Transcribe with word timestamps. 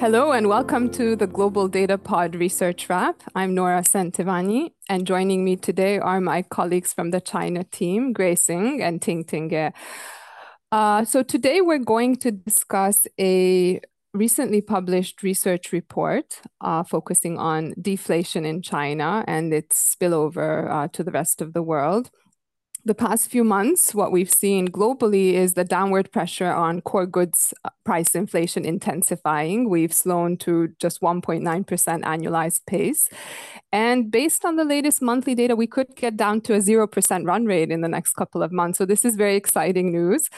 Hello 0.00 0.30
and 0.30 0.48
welcome 0.48 0.88
to 0.90 1.16
the 1.16 1.26
Global 1.26 1.66
Data 1.66 1.98
Pod 1.98 2.36
Research 2.36 2.88
Wrap. 2.88 3.20
I'm 3.34 3.52
Nora 3.52 3.82
Szentivanyi, 3.82 4.70
and 4.88 5.04
joining 5.04 5.44
me 5.44 5.56
today 5.56 5.98
are 5.98 6.20
my 6.20 6.42
colleagues 6.42 6.92
from 6.92 7.10
the 7.10 7.20
China 7.20 7.64
team, 7.64 8.12
Grace 8.12 8.48
Ng 8.48 8.80
and 8.80 9.02
Ting 9.02 9.24
Ting. 9.24 9.72
Uh, 10.70 11.04
so 11.04 11.24
today 11.24 11.60
we're 11.60 11.78
going 11.78 12.14
to 12.18 12.30
discuss 12.30 13.08
a 13.18 13.80
recently 14.14 14.60
published 14.60 15.24
research 15.24 15.72
report 15.72 16.42
uh, 16.60 16.84
focusing 16.84 17.36
on 17.36 17.74
deflation 17.82 18.44
in 18.44 18.62
China 18.62 19.24
and 19.26 19.52
its 19.52 19.96
spillover 19.96 20.70
uh, 20.70 20.86
to 20.92 21.02
the 21.02 21.10
rest 21.10 21.42
of 21.42 21.54
the 21.54 21.62
world 21.62 22.12
the 22.88 22.94
past 22.94 23.30
few 23.30 23.44
months, 23.44 23.94
what 23.94 24.10
we've 24.10 24.30
seen 24.30 24.66
globally 24.68 25.34
is 25.34 25.52
the 25.52 25.62
downward 25.62 26.10
pressure 26.10 26.50
on 26.50 26.80
core 26.80 27.06
goods 27.06 27.52
uh, 27.64 27.70
price 27.84 28.14
inflation 28.14 28.64
intensifying. 28.64 29.68
We've 29.68 29.92
slowed 29.92 30.40
to 30.40 30.68
just 30.80 31.02
1.9% 31.02 31.42
annualized 31.44 32.66
pace. 32.66 33.08
And 33.72 34.10
based 34.10 34.44
on 34.46 34.56
the 34.56 34.64
latest 34.64 35.02
monthly 35.02 35.34
data, 35.34 35.54
we 35.54 35.66
could 35.66 35.94
get 35.96 36.16
down 36.16 36.40
to 36.42 36.54
a 36.54 36.58
0% 36.58 37.26
run 37.26 37.44
rate 37.44 37.70
in 37.70 37.82
the 37.82 37.88
next 37.88 38.14
couple 38.14 38.42
of 38.42 38.52
months. 38.52 38.78
So 38.78 38.86
this 38.86 39.04
is 39.04 39.16
very 39.16 39.36
exciting 39.36 39.92
news. 39.92 40.30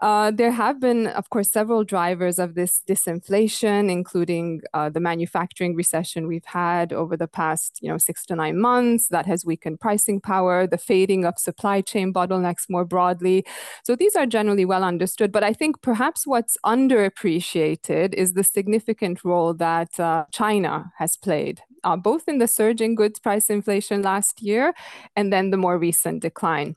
Uh, 0.00 0.30
there 0.30 0.50
have 0.50 0.80
been, 0.80 1.08
of 1.08 1.28
course, 1.28 1.50
several 1.50 1.84
drivers 1.84 2.38
of 2.38 2.54
this 2.54 2.82
disinflation, 2.88 3.90
including 3.90 4.62
uh, 4.72 4.88
the 4.88 5.00
manufacturing 5.00 5.76
recession 5.76 6.26
we've 6.26 6.46
had 6.46 6.90
over 6.92 7.18
the 7.18 7.28
past, 7.28 7.78
you 7.82 7.88
know, 7.88 7.98
six 7.98 8.24
to 8.24 8.34
nine 8.34 8.58
months 8.58 9.08
that 9.08 9.26
has 9.26 9.44
weakened 9.44 9.78
pricing 9.78 10.18
power, 10.18 10.66
the 10.66 10.78
fading 10.78 11.26
of 11.26 11.38
supply 11.38 11.82
chain 11.82 12.14
bottlenecks 12.14 12.64
more 12.70 12.84
broadly. 12.86 13.44
So 13.84 13.94
these 13.94 14.16
are 14.16 14.24
generally 14.26 14.64
well 14.64 14.84
understood. 14.84 15.32
But 15.32 15.44
I 15.44 15.52
think 15.52 15.82
perhaps 15.82 16.26
what's 16.26 16.56
underappreciated 16.64 18.14
is 18.14 18.32
the 18.32 18.44
significant 18.44 19.22
role 19.22 19.52
that 19.54 20.00
uh, 20.00 20.24
China 20.32 20.92
has 20.96 21.18
played, 21.18 21.60
uh, 21.84 21.96
both 21.96 22.26
in 22.26 22.38
the 22.38 22.48
surge 22.48 22.80
in 22.80 22.94
goods 22.94 23.18
price 23.18 23.50
inflation 23.50 24.00
last 24.00 24.40
year 24.40 24.72
and 25.14 25.30
then 25.30 25.50
the 25.50 25.58
more 25.58 25.78
recent 25.78 26.22
decline. 26.22 26.76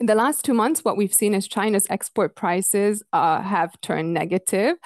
In 0.00 0.06
the 0.06 0.14
last 0.14 0.46
two 0.46 0.54
months, 0.54 0.82
what 0.82 0.96
we've 0.96 1.12
seen 1.12 1.34
is 1.34 1.46
China's 1.46 1.86
export 1.90 2.34
prices 2.34 3.02
uh, 3.12 3.42
have 3.42 3.78
turned 3.82 4.14
negative. 4.14 4.78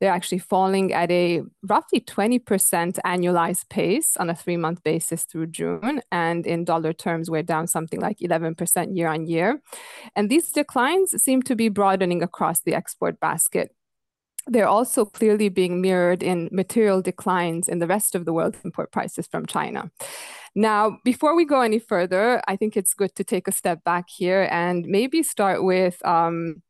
They're 0.00 0.12
actually 0.12 0.40
falling 0.40 0.92
at 0.92 1.12
a 1.12 1.42
roughly 1.62 2.00
20% 2.00 2.40
annualized 3.06 3.68
pace 3.68 4.16
on 4.16 4.28
a 4.28 4.34
three 4.34 4.56
month 4.56 4.82
basis 4.82 5.22
through 5.22 5.46
June. 5.46 6.02
And 6.10 6.44
in 6.44 6.64
dollar 6.64 6.92
terms, 6.92 7.30
we're 7.30 7.44
down 7.44 7.68
something 7.68 8.00
like 8.00 8.18
11% 8.18 8.96
year 8.96 9.06
on 9.06 9.28
year. 9.28 9.62
And 10.16 10.28
these 10.28 10.50
declines 10.50 11.22
seem 11.22 11.42
to 11.42 11.54
be 11.54 11.68
broadening 11.68 12.24
across 12.24 12.60
the 12.60 12.74
export 12.74 13.20
basket 13.20 13.70
they're 14.50 14.66
also 14.66 15.04
clearly 15.04 15.48
being 15.50 15.80
mirrored 15.80 16.22
in 16.22 16.48
material 16.50 17.02
declines 17.02 17.68
in 17.68 17.78
the 17.78 17.86
rest 17.86 18.14
of 18.14 18.24
the 18.24 18.32
world 18.32 18.56
import 18.64 18.90
prices 18.90 19.26
from 19.26 19.46
China. 19.46 19.90
Now, 20.54 20.98
before 21.04 21.34
we 21.36 21.44
go 21.44 21.60
any 21.60 21.78
further, 21.78 22.42
I 22.46 22.56
think 22.56 22.76
it's 22.76 22.94
good 22.94 23.14
to 23.16 23.24
take 23.24 23.48
a 23.48 23.52
step 23.52 23.84
back 23.84 24.06
here 24.08 24.48
and 24.50 24.86
maybe 24.86 25.22
start 25.22 25.62
with 25.62 26.04
um, 26.06 26.62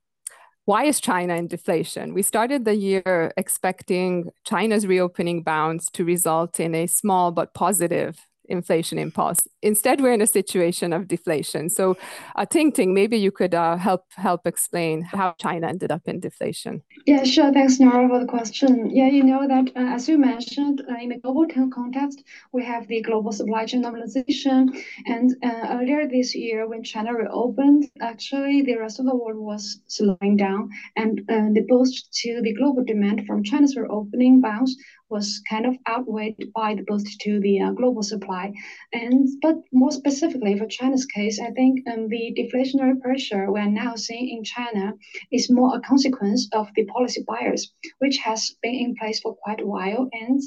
why 0.69 0.85
is 0.85 1.01
China 1.01 1.35
in 1.35 1.49
deflation? 1.49 2.13
We 2.13 2.21
started 2.21 2.67
the 2.67 2.75
year 2.75 3.33
expecting 3.39 4.29
China's 4.45 4.87
reopening 4.87 5.43
bounds 5.43 5.89
to 5.93 6.05
result 6.05 6.61
in 6.61 6.75
a 6.75 6.87
small 6.87 7.33
but 7.33 7.55
positive 7.55 8.28
inflation 8.49 8.99
impulse. 8.99 9.39
Instead, 9.63 10.01
we're 10.01 10.13
in 10.13 10.23
a 10.23 10.27
situation 10.27 10.93
of 10.93 11.09
deflation. 11.09 11.71
So, 11.71 11.97
uh, 12.37 12.47
Ting 12.47 12.73
Ting, 12.73 12.95
maybe 12.95 13.19
you 13.19 13.31
could 13.31 13.55
uh, 13.55 13.77
help 13.77 14.03
help 14.17 14.47
explain 14.47 15.03
how 15.03 15.35
China 15.39 15.69
ended 15.69 15.91
up 15.93 16.03
in 16.07 16.21
deflation. 16.21 16.83
Yeah, 17.07 17.25
sure. 17.25 17.53
Thanks, 17.53 17.79
Nora, 17.81 18.09
for 18.09 18.21
the 18.21 18.27
question. 18.27 18.91
Yeah, 18.91 19.09
you 19.09 19.23
know 19.23 19.47
that 19.47 19.69
uh, 19.77 19.95
as 19.95 20.09
you 20.09 20.19
mentioned, 20.19 20.83
uh, 20.91 20.95
in 21.03 21.11
the 21.11 21.19
global 21.19 21.47
context, 21.71 22.23
we 22.53 22.65
have 22.65 22.87
the 22.89 23.03
global 23.03 23.33
supply 23.33 23.67
chain 23.67 23.83
normalization, 23.83 24.69
and 25.07 25.37
uh, 25.43 25.79
earlier 25.79 26.09
this 26.09 26.35
year, 26.35 26.69
when 26.69 26.83
China 26.83 27.15
reopened, 27.15 27.91
actually 28.01 28.63
the 28.63 28.77
rest 28.77 28.99
of 29.01 29.07
the 29.07 29.17
world 29.17 29.39
was 29.39 29.81
slowing 29.87 30.37
down, 30.37 30.71
and 30.97 31.21
uh, 31.29 31.49
the 31.53 31.65
boost 31.69 32.13
to 32.23 32.41
the 32.43 32.55
global 32.55 32.85
demand 32.85 33.27
from 33.27 33.43
China's 33.43 33.77
reopening 33.77 34.41
bounce 34.41 34.77
was 35.11 35.43
kind 35.49 35.67
of 35.67 35.77
outweighed 35.89 36.37
by 36.55 36.75
the 36.75 36.85
boost 36.87 37.21
to 37.21 37.41
the 37.41 37.61
uh, 37.61 37.73
global 37.73 38.03
supply. 38.03 38.53
And 38.93 39.29
but 39.43 39.57
more 39.73 39.91
specifically 39.91 40.59
for 40.59 40.67
China's 40.67 41.07
case, 41.07 41.41
I 41.41 41.51
think 41.51 41.87
um, 41.89 42.09
the 42.09 42.37
deflationary 42.39 43.01
pressure 43.01 43.51
we're 43.51 43.71
now 43.71 43.95
seeing 43.97 44.29
in 44.37 44.45
China 44.45 44.93
is 45.33 45.51
more 45.51 45.77
a 45.77 45.81
consequence 45.81 46.49
of 46.53 46.69
the 46.75 46.85
policy 46.87 47.25
bias, 47.27 47.73
which 47.99 48.19
has 48.19 48.57
been 48.63 48.75
in 48.75 48.95
place 48.97 49.21
for 49.21 49.35
quite 49.37 49.61
a 49.61 49.67
while, 49.67 50.09
and 50.13 50.41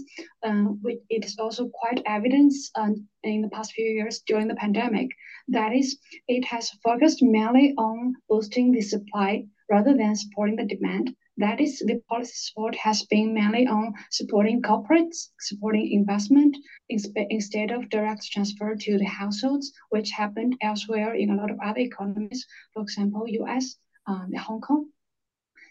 uh, 0.44 0.72
it 1.10 1.26
is 1.26 1.38
also 1.40 1.70
quite 1.70 2.02
evident 2.06 2.54
um, 2.76 3.08
in 3.24 3.42
the 3.42 3.50
past 3.50 3.74
few 3.74 3.86
years 3.86 4.22
during 4.28 4.48
the 4.48 4.56
pandemic. 4.56 5.10
That 5.48 5.74
is, 5.74 5.98
it 6.28 6.46
has 6.46 6.70
focused 6.84 7.22
mainly 7.22 7.74
on 7.78 8.16
boosting 8.30 8.72
the 8.72 8.82
supply 8.82 9.46
rather 9.70 9.96
than 9.96 10.16
supporting 10.16 10.58
the 10.58 10.66
demand. 10.66 11.16
That 11.38 11.62
is, 11.62 11.80
the 11.80 12.02
policy 12.10 12.34
support 12.36 12.76
has 12.76 13.04
been 13.04 13.34
mainly 13.34 13.66
on 13.66 13.94
supporting 14.10 14.62
corporates, 14.62 15.30
supporting 15.40 15.92
investment, 15.92 16.58
instead 16.90 17.72
of 17.72 17.90
direct 17.90 18.30
transfer 18.32 18.76
to 18.76 18.98
the 18.98 19.06
households, 19.06 19.72
which 19.90 20.12
happened 20.12 20.58
elsewhere 20.62 21.16
in 21.16 21.30
a 21.30 21.36
lot 21.36 21.50
of 21.50 21.60
other 21.64 21.80
economies, 21.80 22.46
for 22.74 22.84
example, 22.84 23.28
US, 23.28 23.78
um, 24.08 24.34
Hong 24.34 24.62
Kong. 24.62 24.90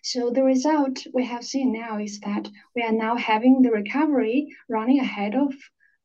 So 0.03 0.31
the 0.31 0.43
result 0.43 1.07
we 1.13 1.25
have 1.27 1.45
seen 1.45 1.73
now 1.73 1.99
is 1.99 2.21
that 2.21 2.49
we 2.75 2.83
are 2.83 2.93
now 2.93 3.17
having 3.17 3.61
the 3.61 3.71
recovery 3.71 4.49
running 4.69 4.99
ahead 4.99 5.35
of 5.35 5.53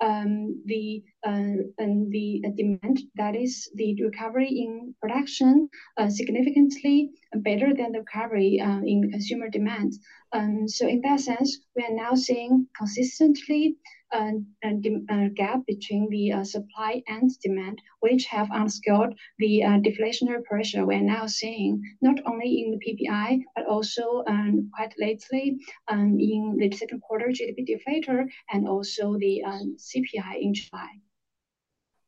um, 0.02 0.62
the 0.66 1.04
and 1.26 2.12
the 2.12 2.44
demand, 2.56 3.00
that 3.16 3.36
is 3.36 3.70
the 3.76 3.96
recovery 4.04 4.48
in 4.48 4.94
production, 5.02 5.68
uh, 5.98 6.10
significantly 6.10 7.10
better 7.38 7.74
than 7.74 7.92
the 7.92 8.00
recovery 8.00 8.60
uh, 8.62 8.82
in 8.86 9.10
consumer 9.12 9.50
demand. 9.50 9.94
Um, 10.34 10.68
so 10.68 10.88
in 10.88 11.02
that 11.02 11.22
sense, 11.22 11.60
we 11.76 11.84
are 11.84 11.96
now 11.96 12.14
seeing 12.14 12.68
consistently 12.78 13.78
uh, 14.14 14.32
a, 14.64 15.30
gap 15.36 15.66
between 15.66 16.08
the 16.10 16.32
uh, 16.32 16.44
supply 16.44 17.02
and 17.08 17.30
demand, 17.42 17.82
which 18.02 18.26
have 18.26 18.50
unsecured 18.52 19.16
the 19.40 19.64
uh, 19.64 19.80
deflationary 19.80 20.44
pressure 20.44 20.86
we're 20.86 21.02
now 21.02 21.26
seeing, 21.26 21.82
not 22.02 22.20
only 22.26 22.64
in 22.64 22.72
the 22.72 22.80
PPI, 22.86 23.42
but 23.56 23.66
also 23.66 24.24
um, 24.28 24.70
quite 24.76 24.94
lately 25.00 25.58
um, 25.88 26.18
in 26.20 26.56
the 26.60 26.72
second 26.78 27.02
quarter 27.02 27.28
GDP 27.28 27.66
deflator 27.68 28.26
and 28.52 28.68
also 28.68 29.18
the 29.18 29.42
CPI 29.78 30.36
in 30.40 30.54
July. 30.54 30.90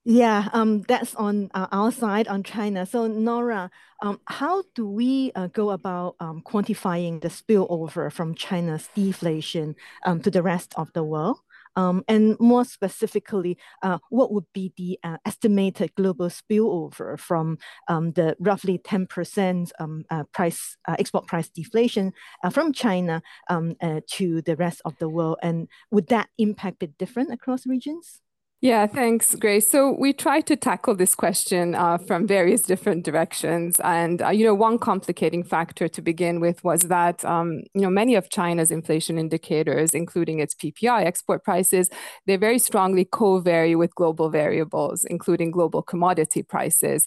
Yeah, 0.09 0.47
um, 0.53 0.83
that's 0.87 1.13
on 1.15 1.51
uh, 1.53 1.67
our 1.69 1.91
side 1.91 2.29
on 2.29 2.41
China. 2.41 2.85
So 2.85 3.07
Nora, 3.07 3.69
um, 4.01 4.21
how 4.25 4.63
do 4.73 4.87
we 4.87 5.33
uh, 5.35 5.47
go 5.47 5.71
about 5.71 6.15
um, 6.21 6.41
quantifying 6.45 7.19
the 7.19 7.27
spillover 7.27 8.09
from 8.09 8.33
China's 8.33 8.87
deflation 8.95 9.75
um, 10.05 10.21
to 10.21 10.31
the 10.31 10.41
rest 10.41 10.73
of 10.77 10.93
the 10.93 11.03
world? 11.03 11.39
Um, 11.75 12.05
and 12.07 12.39
more 12.39 12.63
specifically, 12.63 13.57
uh, 13.83 13.97
what 14.09 14.31
would 14.31 14.45
be 14.53 14.71
the 14.77 14.97
uh, 15.03 15.17
estimated 15.25 15.93
global 15.95 16.29
spillover 16.29 17.19
from 17.19 17.57
um, 17.89 18.13
the 18.13 18.37
roughly 18.39 18.77
10% 18.79 19.71
um, 19.77 20.05
uh, 20.09 20.23
price 20.31 20.77
uh, 20.87 20.95
export 20.97 21.27
price 21.27 21.49
deflation 21.49 22.13
from 22.51 22.71
China 22.71 23.21
to 23.49 24.41
the 24.41 24.55
rest 24.55 24.81
of 24.85 24.97
the 24.99 25.09
world? 25.09 25.37
And 25.43 25.67
would 25.91 26.07
that 26.07 26.29
impact 26.37 26.79
be 26.79 26.87
different 26.87 27.33
across 27.33 27.67
regions? 27.67 28.21
Yeah, 28.59 28.87
thanks, 28.87 29.35
Grace. 29.35 29.69
So 29.69 29.91
we 29.91 30.13
tried 30.13 30.47
to 30.47 30.55
tackle 30.55 30.95
this 30.95 31.13
question 31.13 31.75
uh, 31.75 31.99
from 31.99 32.25
various 32.25 32.61
different 32.61 33.05
directions, 33.05 33.79
and 33.83 34.19
uh, 34.19 34.29
you 34.29 34.43
know, 34.45 34.55
one 34.55 34.79
complicating 34.79 35.43
factor 35.43 35.87
to 35.87 36.01
begin 36.01 36.39
with 36.39 36.63
was 36.63 36.81
that 36.83 37.23
um, 37.23 37.61
you 37.75 37.81
know 37.81 37.91
many 37.91 38.15
of 38.15 38.31
China's 38.31 38.71
inflation 38.71 39.19
indicators, 39.19 39.93
including 39.93 40.39
its 40.39 40.55
PPI 40.55 41.05
export 41.05 41.43
prices, 41.43 41.91
they 42.25 42.35
very 42.35 42.57
strongly 42.57 43.05
co-vary 43.05 43.75
with 43.75 43.93
global 43.93 44.31
variables, 44.31 45.05
including 45.05 45.51
global 45.51 45.83
commodity 45.83 46.41
prices. 46.41 47.05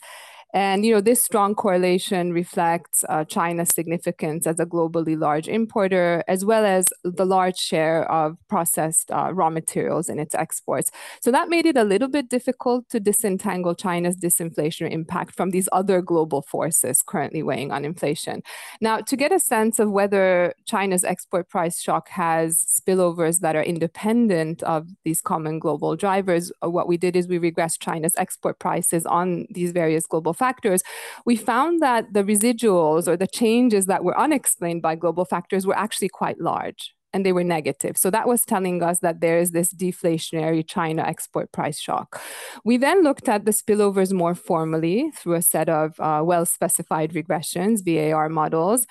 And 0.53 0.85
you 0.85 0.95
know, 0.95 1.01
this 1.01 1.23
strong 1.23 1.55
correlation 1.55 2.33
reflects 2.33 3.05
uh, 3.09 3.25
China's 3.25 3.69
significance 3.69 4.47
as 4.47 4.59
a 4.59 4.67
globally 4.67 5.19
large 5.19 5.49
importer, 5.49 6.25
as 6.27 6.45
well 6.45 6.65
as 6.65 6.89
the 7.05 7.25
large 7.25 7.57
share 7.57 8.11
of 8.11 8.37
processed 8.49 9.11
uh, 9.11 9.31
raw 9.33 9.51
materials 9.51 10.09
in 10.09 10.19
its 10.19 10.35
exports. 10.35 10.91
So 11.21 11.31
that 11.31 11.49
made 11.49 11.67
it 11.67 11.77
a 11.77 11.85
little 11.85 12.09
bit 12.09 12.29
difficult 12.29 12.89
to 12.91 13.01
disentangle 13.01 13.75
China's 13.75 14.17
disinflationary 14.17 14.91
impact 14.91 15.35
from 15.37 15.51
these 15.51 15.69
other 15.73 16.03
global 16.03 16.43
forces 16.43 17.03
currently 17.03 17.43
weighing 17.43 17.71
on 17.71 17.85
inflation. 17.85 18.43
Now, 18.81 18.99
to 18.99 19.17
get 19.17 19.33
a 19.33 19.39
sense 19.39 19.79
of 19.79 19.91
whether 19.91 20.55
China's 20.67 21.05
export 21.05 21.49
price 21.49 21.81
shock 21.81 22.09
has 22.11 22.65
spillovers 22.65 23.41
that 23.41 23.55
are 23.55 23.63
independent 23.63 24.63
of 24.65 24.89
these 25.05 25.21
common 25.21 25.59
global 25.59 25.95
drivers, 25.97 26.51
uh, 26.65 26.71
what 26.71 26.89
we 26.89 26.97
did 26.97 27.15
is 27.15 27.29
we 27.29 27.39
regressed 27.39 27.81
China's 27.81 28.15
export 28.17 28.59
prices 28.59 29.07
on 29.07 29.47
these 29.51 29.73
various 29.73 30.07
global 30.07 30.33
factors, 30.45 30.83
we 31.29 31.37
found 31.37 31.81
that 31.87 32.03
the 32.17 32.25
residuals 32.25 33.05
or 33.11 33.17
the 33.17 33.29
changes 33.41 33.87
that 33.87 34.05
were 34.05 34.19
unexplained 34.27 34.83
by 34.83 34.95
global 34.97 35.25
factors 35.35 35.67
were 35.69 35.79
actually 35.87 36.11
quite 36.23 36.41
large. 36.53 36.83
And 37.13 37.27
they 37.27 37.33
were 37.33 37.45
negative. 37.45 37.97
So 37.97 38.11
that 38.11 38.29
was 38.29 38.45
telling 38.45 38.83
us 38.83 39.01
that 39.01 39.21
there 39.21 39.39
is 39.39 39.51
this 39.51 39.73
deflationary 39.73 40.67
China 40.67 41.03
export 41.03 41.53
price 41.53 41.79
shock. 41.79 42.21
We 42.65 42.77
then 42.77 43.03
looked 43.03 43.29
at 43.29 43.45
the 43.45 43.53
spillovers 43.53 44.13
more 44.13 44.35
formally 44.35 45.11
through 45.17 45.35
a 45.35 45.43
set 45.43 45.69
of 45.69 45.99
uh, 46.01 46.23
well 46.25 46.47
specified 46.47 47.13
regressions, 47.13 47.85
VAR 47.85 48.29
models. 48.29 48.87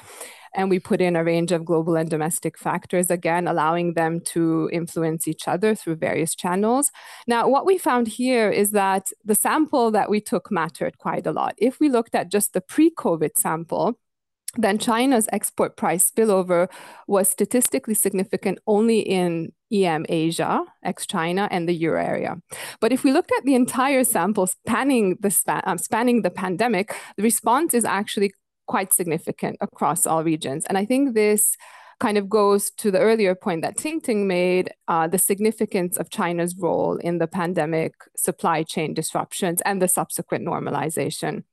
And 0.56 0.70
we 0.70 0.80
put 0.80 1.00
in 1.00 1.16
a 1.16 1.24
range 1.24 1.52
of 1.52 1.64
global 1.64 1.96
and 1.96 2.10
domestic 2.10 2.58
factors, 2.58 3.12
again, 3.12 3.48
allowing 3.48 3.94
them 3.94 4.20
to 4.34 4.68
influence 4.74 5.28
each 5.28 5.48
other 5.48 5.76
through 5.76 5.98
various 5.98 6.34
channels. 6.34 6.92
Now, 7.28 7.48
what 7.48 7.68
we 7.68 7.78
found 7.78 8.08
here 8.08 8.50
is 8.50 8.72
that 8.72 9.10
the 9.24 9.36
sample 9.36 9.92
that 9.92 10.10
we 10.10 10.20
took 10.20 10.52
mattered 10.52 10.98
quite 10.98 11.28
a 11.28 11.32
lot. 11.32 11.54
If 11.60 11.80
we 11.80 11.88
looked 11.88 12.16
at 12.16 12.32
just 12.32 12.54
the 12.54 12.62
pre 12.62 12.90
COVID 12.90 13.38
sample, 13.38 14.00
then 14.58 14.78
China's 14.78 15.28
export 15.32 15.78
price 15.78 16.10
spillover 16.10 16.70
was 17.08 17.30
statistically 17.30 17.94
significant 17.94 18.60
only 18.66 19.00
in 19.00 19.52
EM 19.72 20.06
Asia, 20.10 20.64
ex 20.84 21.06
China, 21.06 21.48
and 21.52 21.70
the 21.70 21.74
euro 21.74 22.04
area. 22.04 22.42
But 22.80 22.92
if 22.92 23.04
we 23.04 23.12
looked 23.12 23.32
at 23.38 23.46
the 23.46 23.56
entire 23.56 24.04
sample 24.04 24.48
spanning 24.48 25.18
the, 25.20 25.30
span, 25.30 25.62
um, 25.66 25.78
spanning 25.78 26.24
the 26.24 26.32
pandemic, 26.32 26.96
the 27.16 27.24
response 27.24 27.74
is 27.74 27.86
actually 27.86 28.32
quite 28.68 28.94
significant 28.94 29.58
across 29.62 30.08
all 30.08 30.24
regions. 30.24 30.66
And 30.66 30.78
I 30.78 30.86
think 30.86 31.14
this 31.14 31.56
kind 32.00 32.18
of 32.18 32.30
goes 32.30 32.72
to 32.72 32.92
the 32.92 33.00
earlier 33.00 33.36
point 33.36 33.62
that 33.62 33.78
Ting 33.78 34.00
Ting 34.00 34.28
made 34.28 34.72
uh, 34.88 35.08
the 35.08 35.18
significance 35.18 35.98
of 35.98 36.10
China's 36.10 36.56
role 36.56 36.96
in 36.98 37.18
the 37.18 37.28
pandemic 37.28 37.94
supply 38.16 38.64
chain 38.64 38.94
disruptions 38.94 39.62
and 39.66 39.82
the 39.82 39.88
subsequent 39.88 40.46
normalization. 40.46 41.44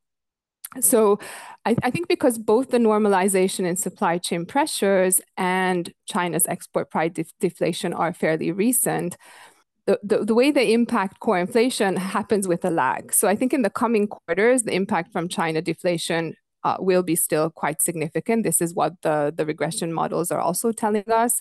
So 0.81 1.19
I, 1.65 1.77
I, 1.83 1.91
think 1.91 2.09
because 2.09 2.39
both 2.39 2.71
the 2.71 2.79
normalization 2.79 3.65
in 3.67 3.77
supply 3.77 4.19
chain 4.19 4.45
pressures 4.45 5.21
and 5.37 5.93
China's 6.07 6.47
export 6.49 6.91
price 6.91 7.13
def 7.13 7.33
deflation 7.41 7.93
are 7.93 8.13
fairly 8.13 8.53
recent, 8.53 9.17
the, 9.87 9.99
the, 10.03 10.25
the, 10.25 10.35
way 10.35 10.51
they 10.51 10.73
impact 10.73 11.21
core 11.21 11.39
inflation 11.39 11.97
happens 11.97 12.49
with 12.49 12.65
a 12.65 12.71
lag. 12.71 13.13
So 13.13 13.29
I 13.29 13.37
think 13.37 13.55
in 13.55 13.63
the 13.63 13.71
coming 13.71 14.09
quarters, 14.09 14.65
the 14.65 14.75
impact 14.75 15.13
from 15.13 15.29
China 15.29 15.63
deflation 15.63 16.35
uh, 16.65 16.77
will 16.81 17.05
be 17.05 17.15
still 17.15 17.49
quite 17.51 17.81
significant. 17.81 18.43
This 18.43 18.61
is 18.61 18.75
what 18.75 19.01
the, 19.03 19.33
the 19.35 19.47
regression 19.47 19.93
models 19.93 20.33
are 20.33 20.41
also 20.41 20.73
telling 20.73 21.11
us. 21.11 21.41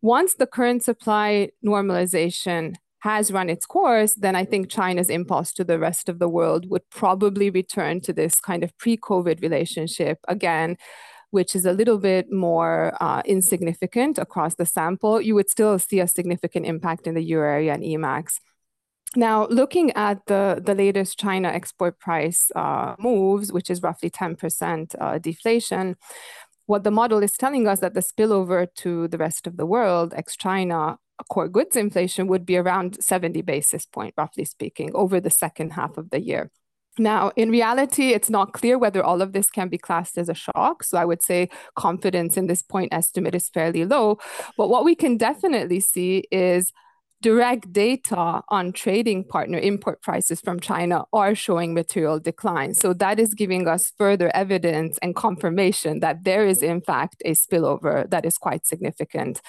Once 0.00 0.34
the 0.34 0.46
current 0.46 0.84
supply 0.84 1.50
normalization 1.64 2.74
has 3.04 3.30
run 3.30 3.50
its 3.50 3.66
course, 3.66 4.14
then 4.14 4.34
I 4.34 4.46
think 4.46 4.70
China's 4.70 5.10
impulse 5.10 5.52
to 5.52 5.62
the 5.64 5.78
rest 5.78 6.08
of 6.08 6.18
the 6.18 6.28
world 6.28 6.70
would 6.70 6.88
probably 6.88 7.50
return 7.50 8.00
to 8.00 8.14
this 8.14 8.40
kind 8.40 8.64
of 8.64 8.76
pre 8.78 8.96
COVID 8.96 9.42
relationship 9.42 10.18
again, 10.26 10.78
which 11.30 11.54
is 11.54 11.66
a 11.66 11.74
little 11.74 11.98
bit 11.98 12.32
more 12.32 12.96
uh, 13.02 13.20
insignificant 13.26 14.16
across 14.16 14.54
the 14.54 14.64
sample. 14.64 15.20
You 15.20 15.34
would 15.34 15.50
still 15.50 15.78
see 15.78 16.00
a 16.00 16.08
significant 16.08 16.64
impact 16.64 17.06
in 17.06 17.14
the 17.14 17.22
euro 17.22 17.46
area 17.46 17.74
and 17.74 17.82
EMAX. 17.82 18.40
Now, 19.16 19.48
looking 19.48 19.90
at 19.90 20.24
the, 20.24 20.62
the 20.64 20.74
latest 20.74 21.18
China 21.18 21.48
export 21.48 22.00
price 22.00 22.50
uh, 22.56 22.94
moves, 22.98 23.52
which 23.52 23.68
is 23.68 23.82
roughly 23.82 24.08
10% 24.08 24.94
uh, 24.98 25.18
deflation, 25.18 25.96
what 26.64 26.84
the 26.84 26.90
model 26.90 27.22
is 27.22 27.32
telling 27.32 27.68
us 27.68 27.80
that 27.80 27.92
the 27.92 28.00
spillover 28.00 28.66
to 28.76 29.08
the 29.08 29.18
rest 29.18 29.46
of 29.46 29.58
the 29.58 29.66
world, 29.66 30.14
ex 30.16 30.36
China, 30.36 30.96
core 31.28 31.48
goods 31.48 31.76
inflation 31.76 32.26
would 32.26 32.44
be 32.44 32.56
around 32.56 33.02
70 33.02 33.42
basis 33.42 33.86
point, 33.86 34.14
roughly 34.16 34.44
speaking, 34.44 34.90
over 34.94 35.20
the 35.20 35.30
second 35.30 35.72
half 35.72 35.96
of 35.96 36.10
the 36.10 36.20
year. 36.20 36.50
Now, 36.98 37.32
in 37.34 37.50
reality, 37.50 38.10
it's 38.10 38.30
not 38.30 38.52
clear 38.52 38.78
whether 38.78 39.02
all 39.02 39.20
of 39.20 39.32
this 39.32 39.50
can 39.50 39.68
be 39.68 39.78
classed 39.78 40.16
as 40.16 40.28
a 40.28 40.34
shock. 40.34 40.84
So 40.84 40.96
I 40.96 41.04
would 41.04 41.22
say 41.22 41.48
confidence 41.74 42.36
in 42.36 42.46
this 42.46 42.62
point 42.62 42.94
estimate 42.94 43.34
is 43.34 43.48
fairly 43.48 43.84
low. 43.84 44.18
But 44.56 44.68
what 44.68 44.84
we 44.84 44.94
can 44.94 45.16
definitely 45.16 45.80
see 45.80 46.24
is 46.30 46.72
direct 47.20 47.72
data 47.72 48.42
on 48.50 48.70
trading 48.70 49.24
partner 49.24 49.58
import 49.58 50.02
prices 50.02 50.42
from 50.42 50.60
China 50.60 51.04
are 51.12 51.34
showing 51.34 51.72
material 51.72 52.20
decline. 52.20 52.74
So 52.74 52.92
that 52.92 53.18
is 53.18 53.32
giving 53.32 53.66
us 53.66 53.92
further 53.96 54.30
evidence 54.34 54.98
and 55.00 55.16
confirmation 55.16 56.00
that 56.00 56.24
there 56.24 56.46
is, 56.46 56.62
in 56.62 56.82
fact, 56.82 57.22
a 57.24 57.30
spillover 57.30 58.08
that 58.10 58.26
is 58.26 58.36
quite 58.36 58.66
significant 58.66 59.40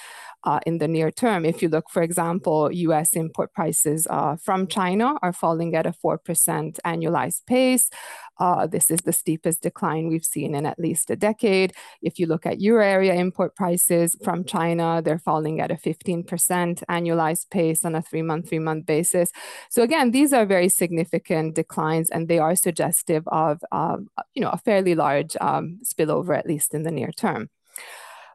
uh, 0.45 0.59
in 0.65 0.77
the 0.77 0.87
near 0.87 1.11
term. 1.11 1.45
If 1.45 1.61
you 1.61 1.69
look, 1.69 1.89
for 1.89 2.01
example, 2.01 2.71
US 2.71 3.13
import 3.13 3.53
prices 3.53 4.07
uh, 4.09 4.35
from 4.37 4.67
China 4.67 5.15
are 5.21 5.33
falling 5.33 5.75
at 5.75 5.85
a 5.85 5.91
4% 5.91 6.79
annualized 6.85 7.45
pace. 7.45 7.89
Uh, 8.37 8.67
this 8.67 8.91
is 8.91 8.99
the 9.01 9.13
steepest 9.13 9.61
decline 9.61 10.09
we've 10.09 10.25
seen 10.25 10.55
in 10.55 10.65
at 10.65 10.77
least 10.77 11.09
a 11.09 11.15
decade. 11.15 11.73
If 12.01 12.19
you 12.19 12.27
look 12.27 12.45
at 12.45 12.59
euro 12.59 12.85
area 12.85 13.13
import 13.13 13.55
prices 13.55 14.17
from 14.23 14.43
China, 14.43 15.01
they're 15.03 15.19
falling 15.19 15.61
at 15.61 15.71
a 15.71 15.75
15% 15.75 16.25
annualized 16.25 17.49
pace 17.49 17.85
on 17.85 17.95
a 17.95 18.01
three 18.01 18.21
month, 18.21 18.49
three 18.49 18.59
month 18.59 18.85
basis. 18.85 19.31
So 19.69 19.83
again, 19.83 20.11
these 20.11 20.33
are 20.33 20.45
very 20.45 20.69
significant 20.69 21.55
declines 21.55 22.09
and 22.09 22.27
they 22.27 22.39
are 22.39 22.55
suggestive 22.55 23.23
of 23.27 23.61
um, 23.71 24.09
you 24.33 24.41
know, 24.41 24.49
a 24.49 24.57
fairly 24.57 24.95
large 24.95 25.37
um, 25.39 25.79
spillover, 25.83 26.37
at 26.37 26.45
least 26.45 26.73
in 26.73 26.83
the 26.83 26.91
near 26.91 27.11
term. 27.11 27.49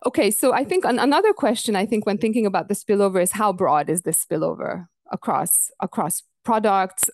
Okay, 0.06 0.30
so 0.30 0.52
I 0.52 0.64
think 0.64 0.84
an, 0.84 0.98
another 0.98 1.32
question 1.32 1.76
I 1.76 1.84
think 1.84 2.06
when 2.06 2.18
thinking 2.18 2.46
about 2.46 2.68
the 2.68 2.74
spillover 2.74 3.22
is 3.22 3.32
how 3.32 3.52
broad 3.52 3.90
is 3.90 4.02
this 4.02 4.24
spillover 4.24 4.86
across 5.12 5.70
across 5.80 6.22
products? 6.42 7.10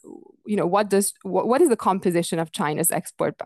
You 0.47 0.57
know, 0.57 0.67
what 0.67 0.89
does 0.89 1.13
what, 1.23 1.61
is 1.61 1.69
the 1.69 1.77
composition 1.77 2.39
of 2.39 2.53
China's 2.53 2.93
export 2.93 3.41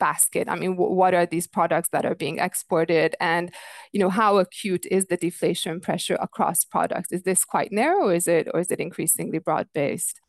basket? 0.00 0.48
I 0.48 0.56
mean, 0.56 0.76
what 0.76 1.12
are 1.12 1.26
these 1.26 1.46
products 1.46 1.90
that 1.90 2.06
are 2.06 2.14
being 2.14 2.38
exported, 2.38 3.14
and 3.20 3.52
you 3.92 4.00
know, 4.00 4.08
how 4.08 4.38
acute 4.38 4.86
is 4.86 5.06
the 5.06 5.18
deflation 5.18 5.80
pressure 5.80 6.16
across 6.18 6.64
products? 6.64 7.12
Is 7.12 7.24
this 7.24 7.44
quite 7.44 7.72
narrow, 7.72 8.08
is 8.08 8.26
it, 8.26 8.48
or 8.54 8.60
is 8.60 8.70
it 8.70 8.80
increasingly 8.80 9.38
broad 9.38 9.68
based? 9.74 10.20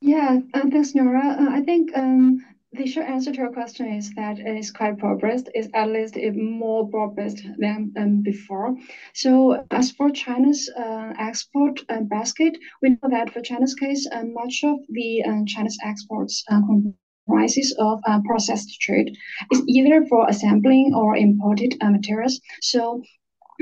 Yeah, 0.00 0.40
uh, 0.54 0.62
thanks, 0.70 0.94
Nora. 0.94 1.36
Uh, 1.38 1.50
I 1.50 1.60
think 1.60 1.96
um, 1.96 2.44
the 2.74 2.86
short 2.86 3.06
answer 3.06 3.30
to 3.32 3.38
your 3.38 3.52
question 3.52 3.86
is 3.92 4.10
that 4.14 4.38
it 4.38 4.56
is 4.56 4.70
quite 4.70 4.96
broad-based. 4.98 5.50
It's 5.54 5.68
at 5.74 5.90
least 5.90 6.16
more 6.34 6.88
broad-based 6.88 7.46
than 7.58 7.92
um, 7.98 8.22
before. 8.22 8.76
So 9.14 9.64
as 9.70 9.90
for 9.92 10.10
China's 10.10 10.70
uh, 10.76 11.12
export 11.18 11.80
uh, 11.90 12.00
basket, 12.00 12.56
we 12.80 12.90
know 12.90 13.10
that 13.10 13.30
for 13.30 13.42
China's 13.42 13.74
case, 13.74 14.08
uh, 14.10 14.24
much 14.24 14.64
of 14.64 14.78
the 14.88 15.22
uh, 15.22 15.42
China's 15.46 15.78
exports 15.84 16.44
uh, 16.50 16.60
comprises 16.66 17.76
of 17.78 18.00
uh, 18.06 18.20
processed 18.24 18.80
trade. 18.80 19.14
It's 19.50 19.62
either 19.68 20.06
for 20.06 20.28
assembling 20.28 20.94
or 20.94 21.16
imported 21.16 21.76
materials. 21.82 22.40
So 22.62 23.02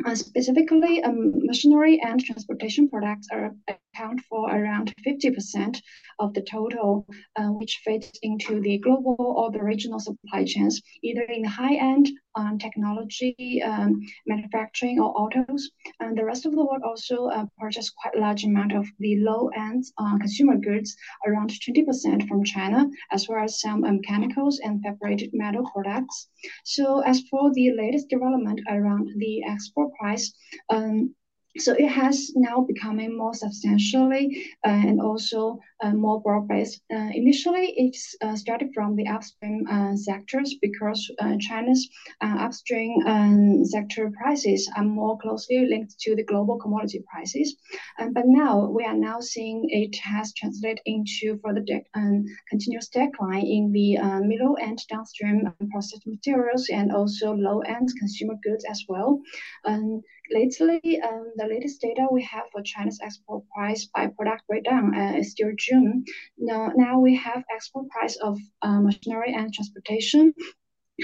uh, 0.06 0.14
specifically, 0.14 1.02
um, 1.02 1.32
machinery 1.34 2.00
and 2.00 2.22
transportation 2.24 2.88
products 2.88 3.26
are 3.32 3.54
account 3.94 4.20
for 4.28 4.50
around 4.50 4.94
50% 5.06 5.80
of 6.18 6.34
the 6.34 6.42
total, 6.42 7.06
uh, 7.36 7.48
which 7.48 7.80
fits 7.84 8.10
into 8.22 8.60
the 8.60 8.78
global 8.78 9.16
or 9.18 9.50
the 9.50 9.62
regional 9.62 9.98
supply 9.98 10.44
chains, 10.44 10.80
either 11.02 11.22
in 11.22 11.44
high-end 11.44 12.08
um, 12.36 12.58
technology, 12.58 13.62
um, 13.64 14.00
manufacturing, 14.26 15.00
or 15.00 15.10
autos. 15.18 15.70
And 16.00 16.16
the 16.16 16.24
rest 16.24 16.46
of 16.46 16.52
the 16.52 16.64
world 16.64 16.82
also 16.84 17.26
uh, 17.26 17.46
purchase 17.58 17.90
quite 17.90 18.16
large 18.16 18.44
amount 18.44 18.72
of 18.72 18.86
the 18.98 19.16
low-end 19.18 19.84
uh, 19.98 20.18
consumer 20.18 20.56
goods, 20.56 20.96
around 21.26 21.50
20% 21.50 22.28
from 22.28 22.44
China, 22.44 22.88
as 23.10 23.28
well 23.28 23.44
as 23.44 23.60
some 23.60 23.84
um, 23.84 24.00
chemicals 24.02 24.60
and 24.60 24.82
fabricated 24.82 25.30
metal 25.32 25.68
products. 25.72 26.28
So 26.64 27.00
as 27.00 27.22
for 27.30 27.52
the 27.52 27.72
latest 27.72 28.08
development 28.08 28.60
around 28.68 29.08
the 29.16 29.42
export 29.44 29.92
price, 29.94 30.32
um, 30.68 31.14
so 31.58 31.72
it 31.72 31.88
has 31.88 32.30
now 32.36 32.60
becoming 32.60 33.16
more 33.16 33.34
substantially 33.34 34.46
uh, 34.64 34.68
and 34.68 35.00
also 35.00 35.58
uh, 35.82 35.90
more 35.90 36.20
broad-based. 36.20 36.80
Uh, 36.92 37.10
initially, 37.12 37.74
it 37.76 37.96
uh, 38.22 38.36
started 38.36 38.70
from 38.72 38.94
the 38.94 39.06
upstream 39.08 39.66
uh, 39.68 39.96
sectors 39.96 40.54
because 40.62 41.10
uh, 41.18 41.36
China's 41.40 41.88
upstream 42.22 42.94
um, 43.06 43.64
sector 43.64 44.12
prices 44.22 44.70
are 44.76 44.84
more 44.84 45.18
closely 45.18 45.66
linked 45.66 45.98
to 45.98 46.14
the 46.14 46.22
global 46.24 46.58
commodity 46.58 47.02
prices. 47.10 47.56
Um, 47.98 48.12
but 48.12 48.24
now 48.26 48.68
we 48.68 48.84
are 48.84 48.96
now 48.96 49.20
seeing 49.20 49.64
it 49.68 49.96
has 49.96 50.32
translated 50.34 50.80
into 50.86 51.40
further 51.44 51.62
de- 51.62 51.84
um, 51.94 52.24
continuous 52.48 52.88
decline 52.88 53.46
in 53.46 53.72
the 53.72 53.98
middle 54.22 54.56
and 54.62 54.78
downstream 54.88 55.52
processed 55.70 56.06
materials 56.06 56.68
and 56.72 56.92
also 56.92 57.32
low-end 57.32 57.88
consumer 57.98 58.34
goods 58.44 58.64
as 58.70 58.84
well. 58.88 59.20
Um, 59.64 60.02
lately, 60.30 61.00
um, 61.02 61.32
the 61.36 61.46
latest 61.46 61.80
data 61.80 62.06
we 62.10 62.22
have 62.24 62.44
for 62.52 62.62
China's 62.62 63.00
export 63.02 63.44
price 63.54 63.88
by 63.94 64.08
product 64.08 64.46
breakdown 64.48 64.94
uh, 64.94 65.18
is 65.18 65.32
still 65.32 65.52
June. 65.56 66.04
Now, 66.38 66.72
now 66.76 66.98
we 66.98 67.16
have 67.16 67.42
export 67.54 67.88
price 67.88 68.16
of 68.16 68.38
uh, 68.62 68.80
machinery 68.80 69.34
and 69.34 69.52
transportation 69.52 70.34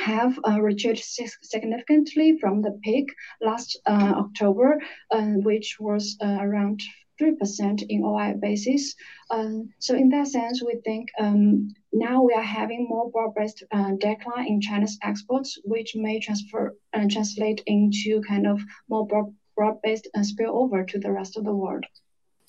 have 0.01 0.39
uh, 0.47 0.61
reduced 0.61 1.21
significantly 1.43 2.39
from 2.39 2.63
the 2.63 2.79
peak 2.83 3.09
last 3.41 3.79
uh, 3.87 4.13
October, 4.17 4.81
uh, 5.11 5.33
which 5.49 5.77
was 5.81 6.17
uh, 6.23 6.39
around 6.41 6.81
3% 7.21 7.87
in 7.89 8.05
OI 8.05 8.35
basis. 8.41 8.95
Um, 9.31 9.71
so 9.79 9.95
in 9.95 10.09
that 10.11 10.29
sense, 10.29 10.63
we 10.63 10.81
think 10.85 11.09
um, 11.19 11.69
now 11.93 12.23
we 12.23 12.35
are 12.35 12.43
having 12.43 12.87
more 12.89 13.11
broad-based 13.11 13.65
uh, 13.73 13.93
decline 13.99 14.47
in 14.47 14.61
China's 14.61 14.99
exports, 15.03 15.59
which 15.65 15.95
may 15.97 16.21
transfer 16.21 16.77
and 16.93 17.11
uh, 17.11 17.15
translate 17.15 17.63
into 17.67 18.21
kind 18.29 18.47
of 18.47 18.61
more 18.89 19.07
broad 19.07 19.35
broad-based 19.57 20.09
spillover 20.19 20.87
to 20.87 20.99
the 20.99 21.11
rest 21.11 21.37
of 21.39 21.45
the 21.45 21.55
world. 21.55 21.85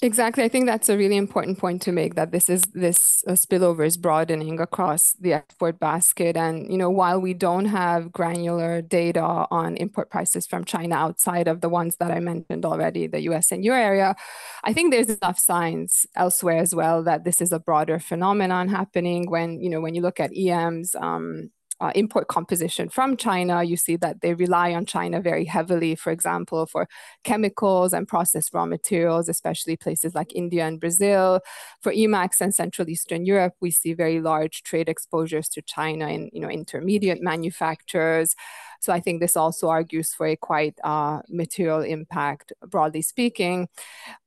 Exactly. 0.03 0.43
I 0.43 0.47
think 0.47 0.67
that's 0.67 0.89
a 0.89 0.97
really 0.97 1.17
important 1.17 1.57
point 1.57 1.81
to 1.83 1.91
make 1.91 2.13
that 2.13 2.31
this 2.31 2.49
is 2.51 2.61
this 2.75 3.23
uh, 3.27 3.31
spillover 3.31 3.83
is 3.83 3.97
broadening 3.97 4.59
across 4.59 5.13
the 5.13 5.33
export 5.33 5.79
basket. 5.79 6.37
And, 6.37 6.71
you 6.71 6.77
know, 6.77 6.91
while 6.91 7.19
we 7.19 7.33
don't 7.33 7.65
have 7.65 8.11
granular 8.11 8.83
data 8.83 9.23
on 9.23 9.75
import 9.77 10.11
prices 10.11 10.45
from 10.45 10.65
China 10.65 10.93
outside 10.93 11.47
of 11.47 11.61
the 11.61 11.69
ones 11.69 11.95
that 11.95 12.11
I 12.11 12.19
mentioned 12.19 12.63
already, 12.63 13.07
the 13.07 13.21
US 13.21 13.51
and 13.51 13.65
euro 13.65 13.81
area, 13.81 14.15
I 14.63 14.71
think 14.71 14.91
there's 14.93 15.09
enough 15.09 15.39
signs 15.39 16.05
elsewhere 16.15 16.59
as 16.59 16.75
well 16.75 17.01
that 17.03 17.23
this 17.23 17.41
is 17.41 17.51
a 17.51 17.59
broader 17.59 17.97
phenomenon 17.99 18.67
happening 18.69 19.31
when, 19.31 19.59
you 19.59 19.69
know, 19.71 19.81
when 19.81 19.95
you 19.95 20.01
look 20.03 20.19
at 20.19 20.31
EM's 20.31 20.93
um, 20.93 21.49
uh, 21.79 21.91
import 21.95 22.27
composition 22.27 22.89
from 22.89 23.17
China, 23.17 23.63
you 23.63 23.77
see 23.77 23.95
that 23.97 24.21
they 24.21 24.33
rely 24.33 24.73
on 24.73 24.85
China 24.85 25.21
very 25.21 25.45
heavily, 25.45 25.95
for 25.95 26.11
example, 26.11 26.65
for 26.65 26.87
chemicals 27.23 27.93
and 27.93 28.07
processed 28.07 28.53
raw 28.53 28.65
materials, 28.65 29.29
especially 29.29 29.77
places 29.77 30.15
like 30.15 30.35
India 30.35 30.65
and 30.65 30.79
Brazil. 30.79 31.39
For 31.81 31.91
Emax 31.91 32.41
and 32.41 32.53
Central 32.53 32.89
Eastern 32.89 33.25
Europe, 33.25 33.53
we 33.61 33.71
see 33.71 33.93
very 33.93 34.19
large 34.19 34.63
trade 34.63 34.89
exposures 34.89 35.47
to 35.49 35.61
China 35.61 36.07
in 36.07 36.29
you 36.33 36.41
know, 36.41 36.49
intermediate 36.49 37.21
manufacturers. 37.21 38.35
So 38.79 38.93
I 38.93 38.99
think 38.99 39.19
this 39.19 39.35
also 39.35 39.69
argues 39.69 40.13
for 40.13 40.27
a 40.27 40.35
quite 40.35 40.77
uh, 40.83 41.21
material 41.29 41.81
impact, 41.81 42.53
broadly 42.67 43.01
speaking. 43.01 43.67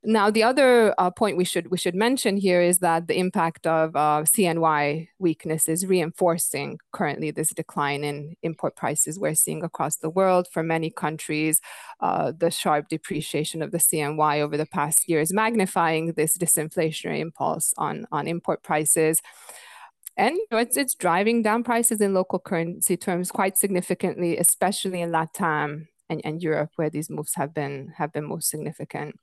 Now, 0.02 0.30
the 0.30 0.42
other 0.42 0.94
uh, 0.98 1.10
point 1.10 1.36
we 1.36 1.44
should 1.44 1.70
we 1.70 1.78
should 1.78 1.94
mention 1.94 2.36
here 2.36 2.60
is 2.60 2.78
that 2.78 3.06
the 3.06 3.18
impact 3.18 3.66
of 3.66 3.94
uh, 3.94 4.22
CNY 4.24 5.08
weakness 5.18 5.68
is 5.68 5.86
reinforcing 5.86 6.78
currently 6.92 7.30
this 7.40 7.50
decline 7.50 8.04
in 8.04 8.36
import 8.42 8.76
prices 8.76 9.18
we're 9.18 9.34
seeing 9.34 9.64
across 9.64 9.96
the 9.96 10.10
world 10.10 10.46
for 10.52 10.62
many 10.62 10.90
countries. 10.90 11.60
Uh, 12.00 12.32
the 12.36 12.50
sharp 12.50 12.88
depreciation 12.88 13.62
of 13.62 13.70
the 13.72 13.78
CNY 13.78 14.40
over 14.40 14.56
the 14.56 14.66
past 14.66 15.08
year 15.08 15.20
is 15.20 15.32
magnifying 15.32 16.12
this 16.12 16.36
disinflationary 16.36 17.20
impulse 17.20 17.72
on, 17.76 18.06
on 18.12 18.28
import 18.28 18.62
prices 18.62 19.20
and 20.16 20.36
you 20.36 20.46
know, 20.50 20.58
it's 20.58 20.76
it's 20.76 20.94
driving 20.94 21.42
down 21.42 21.62
prices 21.64 22.00
in 22.00 22.12
local 22.12 22.38
currency 22.38 22.96
terms 22.96 23.30
quite 23.30 23.56
significantly, 23.56 24.36
especially 24.36 25.00
in 25.00 25.12
LATAM 25.12 25.86
and, 26.10 26.20
and 26.24 26.42
Europe, 26.42 26.70
where 26.76 26.90
these 26.90 27.08
moves 27.08 27.34
have 27.36 27.54
been 27.54 27.94
have 27.96 28.12
been 28.12 28.24
most 28.24 28.50
significant. 28.50 29.16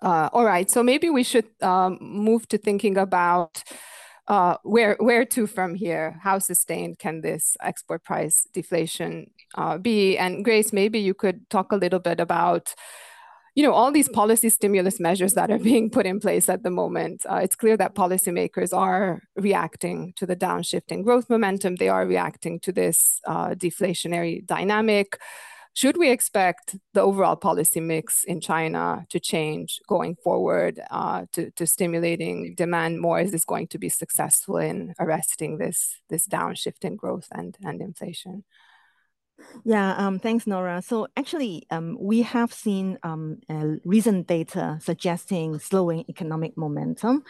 Uh, 0.00 0.28
all 0.32 0.44
right, 0.44 0.70
so 0.70 0.82
maybe 0.82 1.08
we 1.08 1.24
should 1.24 1.48
um, 1.62 1.98
move 2.00 2.46
to 2.48 2.58
thinking 2.58 2.96
about 2.98 3.64
uh, 4.26 4.56
where 4.62 4.96
where 5.00 5.24
to 5.24 5.46
from 5.46 5.74
here. 5.74 6.18
How 6.22 6.38
sustained 6.38 6.98
can 6.98 7.20
this 7.20 7.56
export 7.62 8.04
price 8.04 8.46
deflation 8.52 9.30
uh, 9.54 9.78
be? 9.78 10.16
And 10.16 10.44
Grace, 10.44 10.72
maybe 10.72 10.98
you 10.98 11.14
could 11.14 11.48
talk 11.50 11.72
a 11.72 11.76
little 11.76 12.00
bit 12.00 12.20
about 12.20 12.74
you 13.54 13.62
know, 13.62 13.72
all 13.72 13.92
these 13.92 14.08
policy 14.08 14.48
stimulus 14.48 14.98
measures 14.98 15.34
that 15.34 15.50
are 15.50 15.58
being 15.70 15.90
put 15.90 16.06
in 16.06 16.20
place 16.20 16.48
at 16.48 16.62
the 16.62 16.70
moment, 16.70 17.24
uh, 17.30 17.36
it's 17.36 17.56
clear 17.56 17.76
that 17.76 17.94
policymakers 17.94 18.76
are 18.76 19.22
reacting 19.36 20.12
to 20.16 20.26
the 20.26 20.36
downshifting 20.36 21.04
growth 21.04 21.30
momentum. 21.30 21.76
They 21.76 21.88
are 21.88 22.06
reacting 22.06 22.60
to 22.60 22.72
this 22.72 23.20
uh, 23.26 23.50
deflationary 23.50 24.44
dynamic. 24.44 25.18
Should 25.74 25.96
we 25.96 26.10
expect 26.10 26.76
the 26.92 27.00
overall 27.02 27.34
policy 27.34 27.80
mix 27.80 28.22
in 28.22 28.40
China 28.40 29.06
to 29.10 29.18
change 29.18 29.80
going 29.88 30.14
forward 30.14 30.80
uh, 30.88 31.26
to, 31.32 31.50
to 31.50 31.66
stimulating 31.66 32.54
demand 32.54 33.00
more? 33.00 33.18
Is 33.18 33.32
this 33.32 33.44
going 33.44 33.66
to 33.68 33.78
be 33.78 33.88
successful 33.88 34.58
in 34.58 34.94
arresting 35.00 35.58
this, 35.58 35.96
this 36.08 36.28
downshift 36.28 36.84
in 36.84 36.94
growth 36.94 37.26
and, 37.32 37.56
and 37.64 37.80
inflation? 37.80 38.44
Yeah, 39.64 39.96
um, 39.96 40.20
thanks, 40.20 40.46
Nora. 40.46 40.80
So 40.80 41.08
actually, 41.16 41.66
um, 41.70 41.96
we 42.00 42.22
have 42.22 42.52
seen 42.52 42.98
um, 43.02 43.40
uh, 43.50 43.76
recent 43.84 44.28
data 44.28 44.78
suggesting 44.80 45.58
slowing 45.58 46.04
economic 46.08 46.56
momentum 46.56 47.24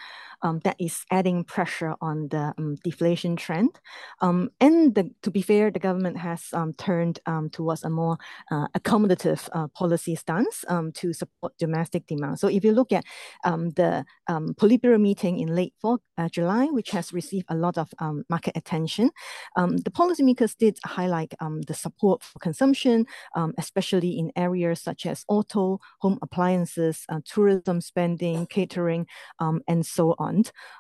um, 0.45 0.61
that 0.65 0.77
is 0.79 1.05
adding 1.11 1.43
pressure 1.43 1.95
on 2.01 2.29
the 2.29 2.55
um, 2.59 2.77
deflation 2.85 3.35
trend. 3.35 3.81
Um, 4.21 4.51
and 4.61 4.95
the, 4.95 5.11
to 5.23 5.31
be 5.31 5.43
fair, 5.43 5.71
the 5.71 5.79
government 5.79 6.19
has 6.19 6.45
um, 6.53 6.75
turned 6.75 7.19
um, 7.27 7.49
towards 7.51 7.83
a 7.83 7.91
more 7.91 8.19
uh, 8.51 8.69
accommodative 8.79 9.49
uh, 9.53 9.69
policy 9.69 10.15
stance 10.15 10.65
to 10.95 11.13
support 11.13 11.57
domestic 11.59 12.07
demand. 12.07 12.39
So 12.39 12.49
if 12.49 12.65
you 12.65 12.73
look 12.73 12.93
at 12.93 13.05
the 13.45 14.05
Politburo 14.29 15.01
meeting 15.01 15.39
in 15.39 15.55
late 15.55 15.75
uh, 15.83 16.29
July, 16.29 16.67
which 16.67 16.91
has 16.91 17.13
received 17.13 17.47
a 17.49 17.55
lot 17.55 17.79
of 17.79 17.89
market 18.29 18.57
attention, 18.57 19.11
the 19.57 19.91
policymakers 19.91 20.57
did 20.57 20.79
highlight 20.85 21.33
the 21.67 21.75
support 21.75 22.23
for 22.23 22.39
consumption, 22.39 23.07
especially 23.59 24.19
in 24.19 24.31
areas 24.37 24.81
such 24.83 25.07
as 25.07 25.25
auto, 25.29 25.81
home 26.01 26.19
appliances, 26.21 27.05
uh, 27.09 27.21
tourism 27.25 27.81
spending, 27.81 28.47
catering, 28.47 29.07
and 29.41 29.87
so 29.87 30.15
on. 30.19 30.34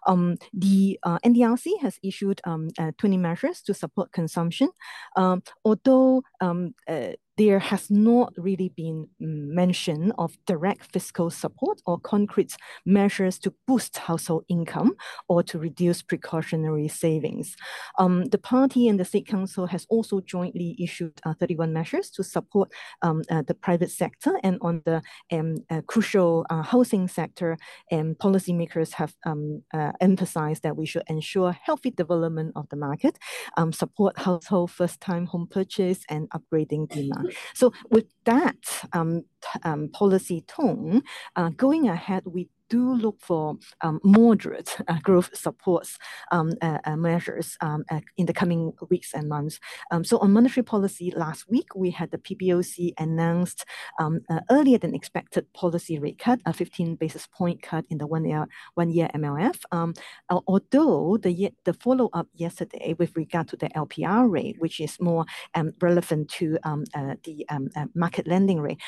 Um, 0.06 0.36
the 0.52 0.98
uh, 1.02 1.18
NDRC 1.24 1.80
has 1.80 1.98
issued 2.02 2.40
um, 2.44 2.68
uh, 2.78 2.92
20 2.98 3.16
measures 3.16 3.60
to 3.62 3.74
support 3.74 4.12
consumption. 4.12 4.70
Um, 5.16 5.42
although 5.64 6.22
um, 6.40 6.74
uh, 6.88 7.12
there 7.36 7.58
has 7.58 7.90
not 7.90 8.32
really 8.36 8.72
been 8.76 9.08
mention 9.18 10.12
of 10.18 10.36
direct 10.46 10.92
fiscal 10.92 11.30
support 11.30 11.80
or 11.86 11.98
concrete 11.98 12.56
measures 12.86 13.38
to 13.40 13.52
boost 13.66 13.98
household 13.98 14.44
income 14.48 14.94
or 15.28 15.42
to 15.42 15.58
reduce 15.58 16.02
precautionary 16.02 16.88
savings. 16.88 17.56
Um, 17.98 18.26
the 18.26 18.38
party 18.38 18.88
and 18.88 19.00
the 19.00 19.04
State 19.04 19.26
Council 19.26 19.66
has 19.66 19.86
also 19.90 20.20
jointly 20.20 20.76
issued 20.78 21.20
uh, 21.24 21.34
31 21.34 21.72
measures 21.72 22.10
to 22.10 22.22
support 22.22 22.70
um, 23.02 23.22
uh, 23.30 23.42
the 23.42 23.54
private 23.54 23.90
sector 23.90 24.38
and 24.42 24.58
on 24.60 24.82
the 24.84 25.02
um, 25.32 25.56
uh, 25.70 25.80
crucial 25.86 26.46
uh, 26.50 26.62
housing 26.62 27.08
sector, 27.08 27.56
and 27.90 28.16
policymakers 28.18 28.92
have 28.92 29.14
um, 29.26 29.62
uh, 29.72 29.92
emphasized 30.00 30.62
that 30.62 30.76
we 30.76 30.86
should 30.86 31.02
ensure 31.08 31.52
healthy 31.52 31.90
development 31.90 32.52
of 32.56 32.68
the 32.68 32.76
market, 32.76 33.18
um, 33.56 33.72
support 33.72 34.18
household 34.18 34.70
first-time 34.70 35.26
home 35.26 35.46
purchase 35.50 36.04
and 36.08 36.28
upgrading 36.30 36.88
demand. 36.88 37.23
So 37.54 37.72
with 37.90 38.06
that 38.24 38.56
um, 38.92 39.24
um, 39.64 39.88
policy 39.90 40.42
tone, 40.46 41.02
uh, 41.36 41.50
going 41.50 41.88
ahead, 41.88 42.24
we 42.26 42.48
do 42.74 42.94
look 43.06 43.18
for 43.20 43.56
um, 43.82 44.00
moderate 44.02 44.70
uh, 44.88 44.98
growth 45.06 45.30
supports 45.46 45.90
um, 46.32 46.48
uh, 46.60 46.78
uh, 46.84 46.96
measures 46.96 47.56
um, 47.60 47.84
in 48.16 48.26
the 48.26 48.32
coming 48.32 48.72
weeks 48.90 49.10
and 49.14 49.28
months. 49.28 49.60
So 50.02 50.18
on 50.18 50.32
monetary 50.32 50.64
policy, 50.64 51.12
last 51.24 51.48
week 51.48 51.68
we 51.82 51.90
had 51.90 52.10
the 52.10 52.18
PBOC 52.26 52.94
announced 52.98 53.64
earlier 54.50 54.78
than 54.78 54.94
expected 54.94 55.44
policy 55.52 55.98
rate 55.98 56.18
cut, 56.18 56.40
a 56.46 56.52
15 56.52 56.96
basis 56.96 57.26
point 57.38 57.62
cut 57.62 57.84
in 57.90 57.98
the 57.98 58.06
one 58.06 58.24
year 58.24 58.46
one 58.74 58.90
year 58.90 59.08
MLF. 59.14 59.58
Although 60.30 61.18
the 61.24 61.34
the 61.66 61.74
follow 61.84 62.08
up 62.12 62.28
yesterday 62.34 62.94
with 62.98 63.12
regard 63.22 63.46
to 63.48 63.56
the 63.56 63.68
LPR 63.84 64.22
rate, 64.36 64.56
which 64.58 64.80
is 64.80 64.98
more 65.00 65.24
relevant 65.80 66.28
to 66.38 66.58
the 67.24 67.36
market 67.94 68.26
lending 68.26 68.60
rate, 68.60 68.80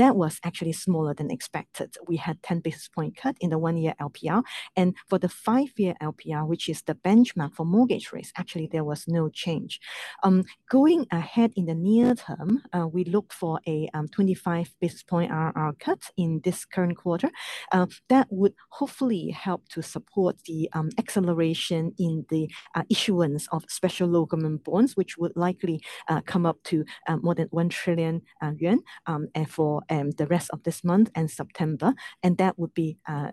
that 0.00 0.16
was 0.16 0.40
actually 0.44 0.72
smaller 0.72 1.12
than 1.14 1.30
expected. 1.30 1.90
We 2.10 2.16
had 2.16 2.42
10 2.42 2.60
basis 2.60 2.88
point 2.88 3.17
cut 3.22 3.36
in 3.40 3.50
the 3.50 3.58
one-year 3.58 3.94
LPR. 4.00 4.42
And 4.76 4.96
for 5.08 5.18
the 5.18 5.28
five-year 5.30 5.94
LPR, 6.02 6.46
which 6.48 6.68
is 6.70 6.82
the 6.82 6.96
benchmark 6.96 7.54
for 7.54 7.66
mortgage 7.66 8.12
rates, 8.12 8.32
actually 8.38 8.68
there 8.72 8.84
was 8.84 9.06
no 9.08 9.28
change. 9.30 9.80
Um, 10.24 10.44
going 10.70 11.06
ahead 11.12 11.52
in 11.56 11.66
the 11.66 11.74
near 11.76 12.14
term, 12.16 12.62
uh, 12.72 12.88
we 12.88 13.04
look 13.04 13.32
for 13.32 13.60
a 13.68 13.90
um, 13.94 14.08
25 14.08 14.74
basis 14.80 15.04
point 15.04 15.32
RRR 15.32 15.78
cut 15.80 16.02
in 16.16 16.40
this 16.44 16.64
current 16.66 16.96
quarter. 16.98 17.30
Uh, 17.72 17.86
that 18.10 18.28
would 18.30 18.54
hopefully 18.70 19.30
help 19.30 19.68
to 19.70 19.82
support 19.82 20.36
the 20.46 20.70
um, 20.74 20.90
acceleration 20.98 21.94
in 21.98 22.26
the 22.30 22.50
uh, 22.76 22.84
issuance 22.90 23.48
of 23.52 23.64
special 23.68 24.08
local 24.08 24.26
government 24.38 24.64
bonds, 24.64 24.96
which 24.96 25.18
would 25.18 25.32
likely 25.36 25.82
uh, 26.08 26.20
come 26.22 26.46
up 26.46 26.62
to 26.64 26.84
uh, 27.08 27.16
more 27.18 27.34
than 27.34 27.48
1 27.50 27.70
trillion 27.70 28.22
uh, 28.42 28.52
yuan 28.58 28.80
um, 29.06 29.28
for 29.48 29.82
um, 29.90 30.10
the 30.12 30.26
rest 30.26 30.50
of 30.52 30.62
this 30.64 30.84
month 30.84 31.10
and 31.14 31.30
September. 31.30 31.94
And 32.22 32.38
that 32.38 32.58
would 32.58 32.74
be 32.74 32.98
uh, 33.08 33.30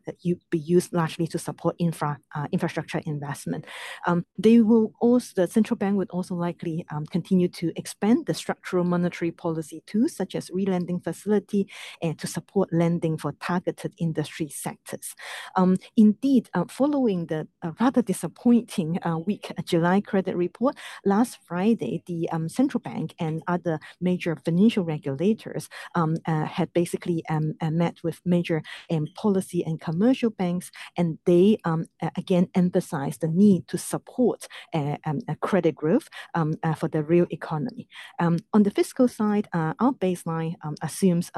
be 0.49 0.57
used 0.57 0.93
largely 0.93 1.27
to 1.27 1.37
support 1.37 1.75
infra 1.77 2.17
uh, 2.33 2.47
infrastructure 2.51 3.01
investment. 3.05 3.65
Um, 4.07 4.25
they 4.37 4.61
will 4.61 4.93
also 4.99 5.33
the 5.35 5.47
central 5.47 5.77
bank 5.77 5.97
would 5.97 6.09
also 6.11 6.35
likely 6.35 6.85
um, 6.91 7.05
continue 7.05 7.47
to 7.49 7.71
expand 7.75 8.25
the 8.25 8.33
structural 8.33 8.83
monetary 8.83 9.31
policy 9.31 9.83
tools 9.85 10.15
such 10.15 10.35
as 10.35 10.49
relending 10.49 11.03
facility 11.03 11.67
and 12.01 12.17
to 12.19 12.27
support 12.27 12.69
lending 12.71 13.17
for 13.17 13.33
targeted 13.33 13.93
industry 13.97 14.47
sectors. 14.49 15.15
Um, 15.55 15.77
indeed, 15.97 16.49
uh, 16.53 16.65
following 16.69 17.27
the 17.27 17.47
uh, 17.61 17.71
rather 17.79 18.01
disappointing 18.01 18.99
uh, 19.03 19.17
weak 19.17 19.51
July 19.65 20.01
credit 20.01 20.35
report 20.35 20.75
last 21.03 21.39
Friday, 21.43 22.03
the 22.05 22.29
um, 22.31 22.47
central 22.49 22.81
bank 22.81 23.13
and 23.19 23.43
other 23.47 23.79
major 23.99 24.35
financial 24.45 24.83
regulators 24.83 25.69
um, 25.95 26.15
uh, 26.25 26.45
had 26.45 26.71
basically 26.73 27.23
um, 27.29 27.53
met 27.71 27.97
with 28.03 28.21
major 28.25 28.61
um, 28.91 29.07
policy 29.15 29.54
and 29.63 29.79
commercial 29.79 30.29
banks, 30.29 30.71
and 30.97 31.17
they 31.25 31.57
um, 31.65 31.85
again 32.17 32.47
emphasize 32.55 33.17
the 33.17 33.27
need 33.27 33.67
to 33.67 33.77
support 33.77 34.47
uh, 34.73 34.97
um, 35.05 35.19
credit 35.41 35.75
growth 35.75 36.09
um, 36.33 36.55
uh, 36.63 36.73
for 36.73 36.87
the 36.87 37.03
real 37.03 37.27
economy. 37.29 37.87
Um, 38.19 38.39
on 38.53 38.63
the 38.63 38.71
fiscal 38.71 39.07
side, 39.07 39.47
uh, 39.53 39.73
our 39.79 39.93
baseline 39.93 40.55
um, 40.63 40.75
assumes 40.81 41.31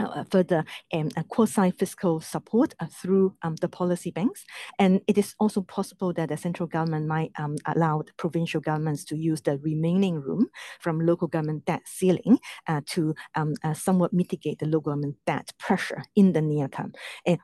uh, 0.00 0.24
further 0.30 0.64
um, 0.92 1.10
quasi-fiscal 1.28 2.20
support 2.20 2.74
uh, 2.80 2.86
through 2.86 3.34
um, 3.42 3.56
the 3.56 3.68
policy 3.68 4.10
banks. 4.10 4.44
And 4.78 5.00
it 5.06 5.18
is 5.18 5.34
also 5.38 5.62
possible 5.62 6.12
that 6.14 6.28
the 6.28 6.36
central 6.36 6.66
government 6.66 7.06
might 7.06 7.32
um, 7.38 7.56
allow 7.66 8.02
the 8.02 8.12
provincial 8.16 8.60
governments 8.60 9.04
to 9.06 9.16
use 9.16 9.40
the 9.42 9.58
remaining 9.58 10.20
room 10.20 10.46
from 10.80 11.00
local 11.00 11.28
government 11.28 11.64
debt 11.64 11.82
ceiling 11.84 12.38
uh, 12.66 12.80
to 12.86 13.14
um, 13.34 13.54
uh, 13.62 13.74
somewhat 13.74 14.12
mitigate 14.12 14.58
the 14.58 14.66
local 14.66 14.92
government 14.92 15.16
debt 15.26 15.52
pressure 15.58 16.02
in 16.16 16.32
the 16.32 16.40
near 16.40 16.68
term. 16.68 16.92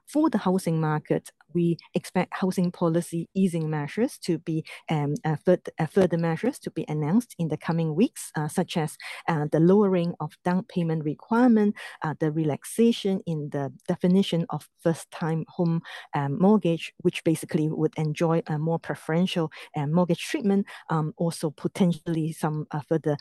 For 0.06 0.30
the 0.30 0.38
housing 0.38 0.80
market, 0.80 1.30
we 1.54 1.76
expect 1.94 2.34
housing 2.34 2.70
policy 2.70 3.28
easing 3.34 3.70
measures 3.70 4.18
to 4.18 4.38
be 4.38 4.64
um, 4.90 5.14
uh, 5.24 5.36
further, 5.44 5.72
uh, 5.78 5.86
further 5.86 6.18
measures 6.18 6.58
to 6.60 6.70
be 6.70 6.84
announced 6.88 7.34
in 7.38 7.48
the 7.48 7.56
coming 7.56 7.94
weeks, 7.94 8.30
uh, 8.36 8.48
such 8.48 8.76
as 8.76 8.96
uh, 9.28 9.46
the 9.52 9.60
lowering 9.60 10.14
of 10.20 10.32
down 10.44 10.64
payment 10.68 11.04
requirement, 11.04 11.74
uh, 12.02 12.14
the 12.20 12.30
relaxation 12.30 13.20
in 13.26 13.48
the 13.50 13.72
definition 13.88 14.46
of 14.50 14.68
first-time 14.82 15.44
home 15.48 15.80
um, 16.14 16.38
mortgage, 16.40 16.92
which 16.98 17.22
basically 17.24 17.68
would 17.68 17.94
enjoy 17.96 18.42
a 18.48 18.58
more 18.58 18.78
preferential 18.78 19.50
uh, 19.76 19.86
mortgage 19.86 20.20
treatment, 20.20 20.66
um, 20.90 21.12
also 21.16 21.50
potentially 21.50 22.32
some 22.32 22.66
further 22.88 23.16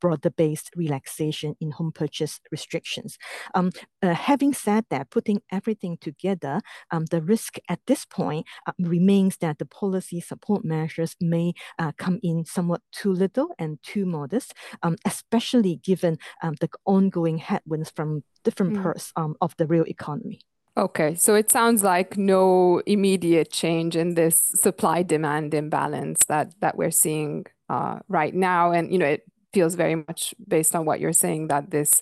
broader-based 0.00 0.70
relaxation 0.76 1.54
in 1.60 1.70
home 1.70 1.92
purchase 1.92 2.40
restrictions. 2.50 3.18
Um, 3.54 3.70
having 4.02 4.52
said 4.54 4.84
that, 4.90 5.10
putting 5.10 5.40
everything 5.50 5.98
together, 6.00 6.60
um, 6.90 7.06
the 7.06 7.22
risk 7.22 7.37
risk 7.38 7.58
at 7.68 7.80
this 7.86 8.04
point 8.04 8.46
uh, 8.66 8.72
remains 8.78 9.36
that 9.38 9.58
the 9.58 9.64
policy 9.66 10.20
support 10.20 10.64
measures 10.64 11.14
may 11.20 11.52
uh, 11.78 11.92
come 11.96 12.18
in 12.22 12.44
somewhat 12.44 12.82
too 12.92 13.12
little 13.12 13.48
and 13.58 13.78
too 13.82 14.04
modest, 14.04 14.54
um, 14.82 14.96
especially 15.04 15.76
given 15.76 16.18
um, 16.42 16.54
the 16.60 16.68
ongoing 16.84 17.38
headwinds 17.38 17.90
from 17.90 18.22
different 18.44 18.74
mm. 18.74 18.82
parts 18.82 19.12
um, 19.16 19.34
of 19.40 19.54
the 19.56 19.66
real 19.66 19.84
economy. 19.86 20.40
Okay, 20.76 21.14
so 21.14 21.34
it 21.34 21.50
sounds 21.50 21.82
like 21.82 22.16
no 22.16 22.80
immediate 22.86 23.50
change 23.50 23.96
in 23.96 24.14
this 24.14 24.36
supply 24.54 25.02
demand 25.02 25.54
imbalance 25.54 26.20
that 26.28 26.54
that 26.60 26.76
we're 26.76 26.92
seeing 26.92 27.46
uh, 27.68 27.98
right 28.08 28.34
now, 28.34 28.72
and 28.72 28.92
you 28.92 28.98
know 28.98 29.06
it 29.06 29.22
feels 29.52 29.74
very 29.74 29.96
much 29.96 30.34
based 30.46 30.76
on 30.76 30.84
what 30.84 31.00
you're 31.00 31.20
saying 31.24 31.48
that 31.48 31.70
this 31.70 32.00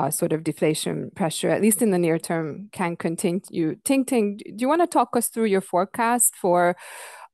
uh, 0.00 0.10
sort 0.10 0.32
of 0.32 0.44
deflation 0.44 1.10
pressure, 1.14 1.50
at 1.50 1.60
least 1.60 1.82
in 1.82 1.90
the 1.90 1.98
near 1.98 2.18
term, 2.18 2.68
can 2.72 2.96
continue. 2.96 3.76
Ting 3.84 4.04
Ting, 4.04 4.38
do 4.38 4.54
you 4.56 4.68
want 4.68 4.80
to 4.80 4.86
talk 4.86 5.16
us 5.16 5.28
through 5.28 5.44
your 5.44 5.60
forecast 5.60 6.34
for 6.36 6.76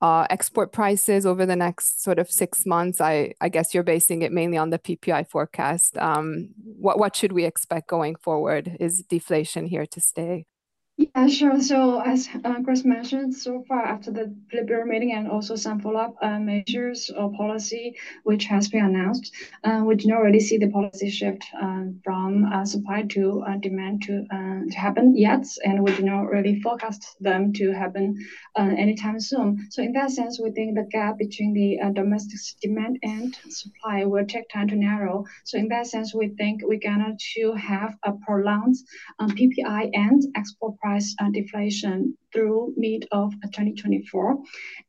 uh, 0.02 0.26
export 0.30 0.72
prices 0.72 1.24
over 1.24 1.46
the 1.46 1.56
next 1.56 2.02
sort 2.02 2.18
of 2.18 2.30
six 2.30 2.66
months? 2.66 3.00
I, 3.00 3.34
I 3.40 3.48
guess 3.48 3.72
you're 3.72 3.84
basing 3.84 4.22
it 4.22 4.32
mainly 4.32 4.58
on 4.58 4.70
the 4.70 4.80
PPI 4.80 5.28
forecast. 5.30 5.96
Um, 5.98 6.48
what, 6.56 6.98
what 6.98 7.14
should 7.14 7.32
we 7.32 7.44
expect 7.44 7.88
going 7.88 8.16
forward? 8.16 8.76
Is 8.80 9.04
deflation 9.08 9.66
here 9.66 9.86
to 9.86 10.00
stay? 10.00 10.46
Yeah, 11.14 11.26
sure. 11.26 11.60
So 11.60 12.00
as 12.00 12.26
uh, 12.44 12.58
Grace 12.60 12.84
mentioned, 12.84 13.34
so 13.34 13.62
far 13.68 13.82
after 13.84 14.10
the 14.10 14.34
Politburo 14.50 14.86
meeting 14.86 15.12
and 15.12 15.28
also 15.28 15.54
some 15.54 15.78
follow-up 15.78 16.14
uh, 16.22 16.38
measures 16.38 17.10
or 17.10 17.30
policy 17.32 17.94
which 18.24 18.44
has 18.46 18.68
been 18.68 18.84
announced, 18.84 19.30
uh, 19.62 19.82
we 19.84 19.94
do 19.94 20.08
not 20.08 20.18
really 20.20 20.40
see 20.40 20.56
the 20.56 20.68
policy 20.68 21.10
shift 21.10 21.44
um, 21.60 22.00
from 22.02 22.44
uh, 22.44 22.64
supply 22.64 23.02
to 23.10 23.42
uh, 23.46 23.56
demand 23.56 24.02
to 24.02 24.24
uh, 24.30 24.60
to 24.70 24.76
happen 24.78 25.14
yet, 25.16 25.44
and 25.64 25.82
we 25.82 25.94
do 25.96 26.02
not 26.02 26.30
really 26.30 26.60
forecast 26.60 27.04
them 27.20 27.52
to 27.52 27.72
happen 27.72 28.14
anytime 28.56 29.20
soon. 29.20 29.56
So 29.70 29.82
in 29.82 29.92
that 29.92 30.10
sense, 30.10 30.40
we 30.40 30.50
think 30.50 30.74
the 30.74 30.86
gap 30.90 31.18
between 31.18 31.52
the 31.52 31.78
domestic 31.94 32.38
demand 32.60 32.98
and 33.02 33.34
supply 33.48 34.04
will 34.04 34.24
take 34.24 34.48
time 34.48 34.68
to 34.68 34.76
narrow. 34.76 35.24
So 35.44 35.58
in 35.58 35.68
that 35.68 35.86
sense, 35.86 36.14
we 36.14 36.28
think 36.38 36.60
we're 36.64 36.78
gonna 36.82 37.14
to 37.34 37.52
have 37.54 37.94
a 38.02 38.12
prolonged 38.26 38.76
um, 39.18 39.30
PPI 39.30 39.90
and 39.92 40.22
export 40.34 40.76
price 40.78 41.05
uh, 41.20 41.30
deflation 41.30 42.16
through 42.32 42.74
mid 42.76 43.06
of 43.12 43.32
2024. 43.32 44.36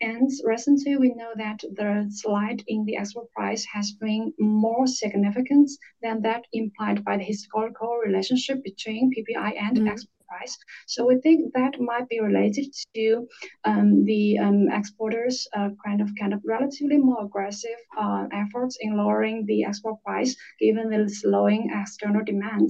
And 0.02 0.30
recently, 0.44 0.98
we 0.98 1.14
know 1.14 1.32
that 1.36 1.60
the 1.76 2.08
slide 2.10 2.64
in 2.68 2.86
the 2.86 2.98
export 2.98 3.32
price 3.32 3.66
has 3.74 3.92
been 3.94 4.34
more 4.40 4.88
significant 4.88 5.70
than 6.02 6.22
that 6.22 6.46
implied 6.54 7.04
by 7.06 7.18
the 7.18 7.24
historical 7.24 8.00
relationship 8.06 8.64
between 8.64 9.12
PPI 9.12 9.52
and 9.66 9.78
mm 9.78 9.84
-hmm. 9.84 9.92
export 9.92 10.18
price. 10.28 10.58
So 10.86 11.06
we 11.06 11.16
think 11.22 11.54
that 11.54 11.80
might 11.80 12.08
be 12.10 12.20
related 12.20 12.68
to 12.96 13.28
um, 13.64 14.04
the 14.06 14.38
um, 14.40 14.68
exporters' 14.72 15.48
uh, 15.54 15.70
kind 15.86 16.02
of 16.02 16.10
kind 16.20 16.34
of 16.34 16.42
relatively 16.46 16.98
more 16.98 17.24
aggressive 17.24 17.80
uh, 17.98 18.26
efforts 18.32 18.78
in 18.82 18.98
lowering 18.98 19.46
the 19.46 19.64
export 19.64 19.98
price 20.04 20.36
given 20.60 20.90
the 20.90 21.10
slowing 21.10 21.72
external 21.74 22.24
demand. 22.24 22.70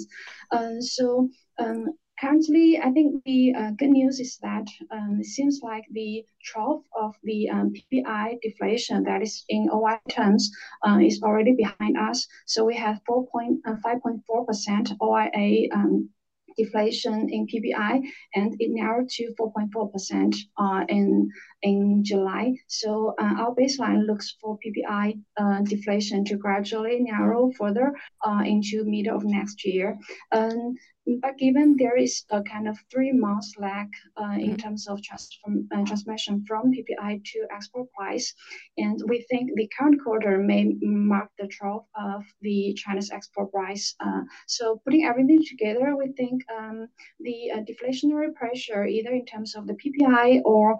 Uh, 0.52 0.80
so 0.80 1.30
um, 1.60 1.88
currently, 2.20 2.80
I 2.80 2.92
think 2.92 3.24
the 3.24 3.54
uh, 3.54 3.72
good 3.72 3.90
news 3.90 4.20
is 4.20 4.38
that 4.42 4.68
um, 4.92 5.18
it 5.20 5.26
seems 5.26 5.60
like 5.62 5.86
the 5.92 6.24
trough 6.44 6.82
of 6.96 7.16
the 7.24 7.50
um, 7.50 7.74
PPI 7.74 8.40
deflation, 8.42 9.04
that 9.04 9.22
is 9.22 9.44
in 9.50 9.70
OI 9.72 9.98
terms, 10.10 10.52
uh, 10.88 11.00
is 11.02 11.22
already 11.24 11.54
behind 11.54 11.98
us. 11.98 12.28
So 12.46 12.66
we 12.66 12.76
have 12.76 13.00
4.5.4% 13.10 14.92
uh, 14.92 14.96
OIA 15.02 15.68
um, 15.74 16.10
deflation 16.58 17.30
in 17.30 17.46
PPI, 17.46 18.02
and 18.36 18.56
it 18.60 18.72
narrowed 18.72 19.10
to 19.10 19.34
4.4% 19.40 20.36
uh, 20.58 20.86
in 20.90 21.30
in 21.62 22.04
July. 22.04 22.54
So 22.68 23.16
uh, 23.20 23.34
our 23.40 23.56
baseline 23.56 24.06
looks 24.06 24.36
for 24.42 24.58
PPI 24.58 25.20
uh, 25.38 25.62
deflation 25.62 26.24
to 26.26 26.38
gradually 26.38 27.00
narrow 27.00 27.52
further 27.58 27.94
uh, 28.26 28.44
into 28.46 28.84
middle 28.86 29.16
of 29.16 29.26
next 29.26 29.66
year. 29.66 29.98
Um, 30.32 30.76
but 31.22 31.38
given 31.38 31.78
there 31.78 31.96
is 31.96 32.24
a 32.32 32.44
kind 32.44 32.68
of 32.68 32.78
three 32.92 33.14
months 33.14 33.54
lag 33.58 33.88
uh, 34.22 34.36
in 34.38 34.56
mm. 34.56 34.62
terms 34.62 34.88
of 34.88 35.02
transform, 35.02 35.68
uh, 35.74 35.86
transmission 35.86 36.44
from 36.46 36.72
PPI 36.74 37.24
to 37.24 37.48
export 37.50 37.90
price, 37.94 38.34
and 38.78 39.02
we 39.08 39.26
think 39.30 39.52
the 39.56 39.70
current 39.78 40.04
quarter 40.04 40.38
may 40.38 40.76
mark 40.82 41.30
the 41.40 41.48
trough 41.48 41.86
of 41.96 42.24
the 42.42 42.74
China's 42.74 43.10
export 43.12 43.52
price. 43.52 43.96
Uh, 44.02 44.22
so 44.48 44.82
putting 44.84 45.06
everything 45.06 45.42
together, 45.48 45.96
we 45.96 46.12
think 46.18 46.42
um, 46.58 46.88
the 47.22 47.52
uh, 47.52 47.60
deflationary 47.60 48.34
pressure, 48.36 48.86
either 48.86 49.12
in 49.12 49.26
terms 49.26 49.56
of 49.56 49.66
the 49.66 49.76
PPI 49.76 50.42
or 50.44 50.78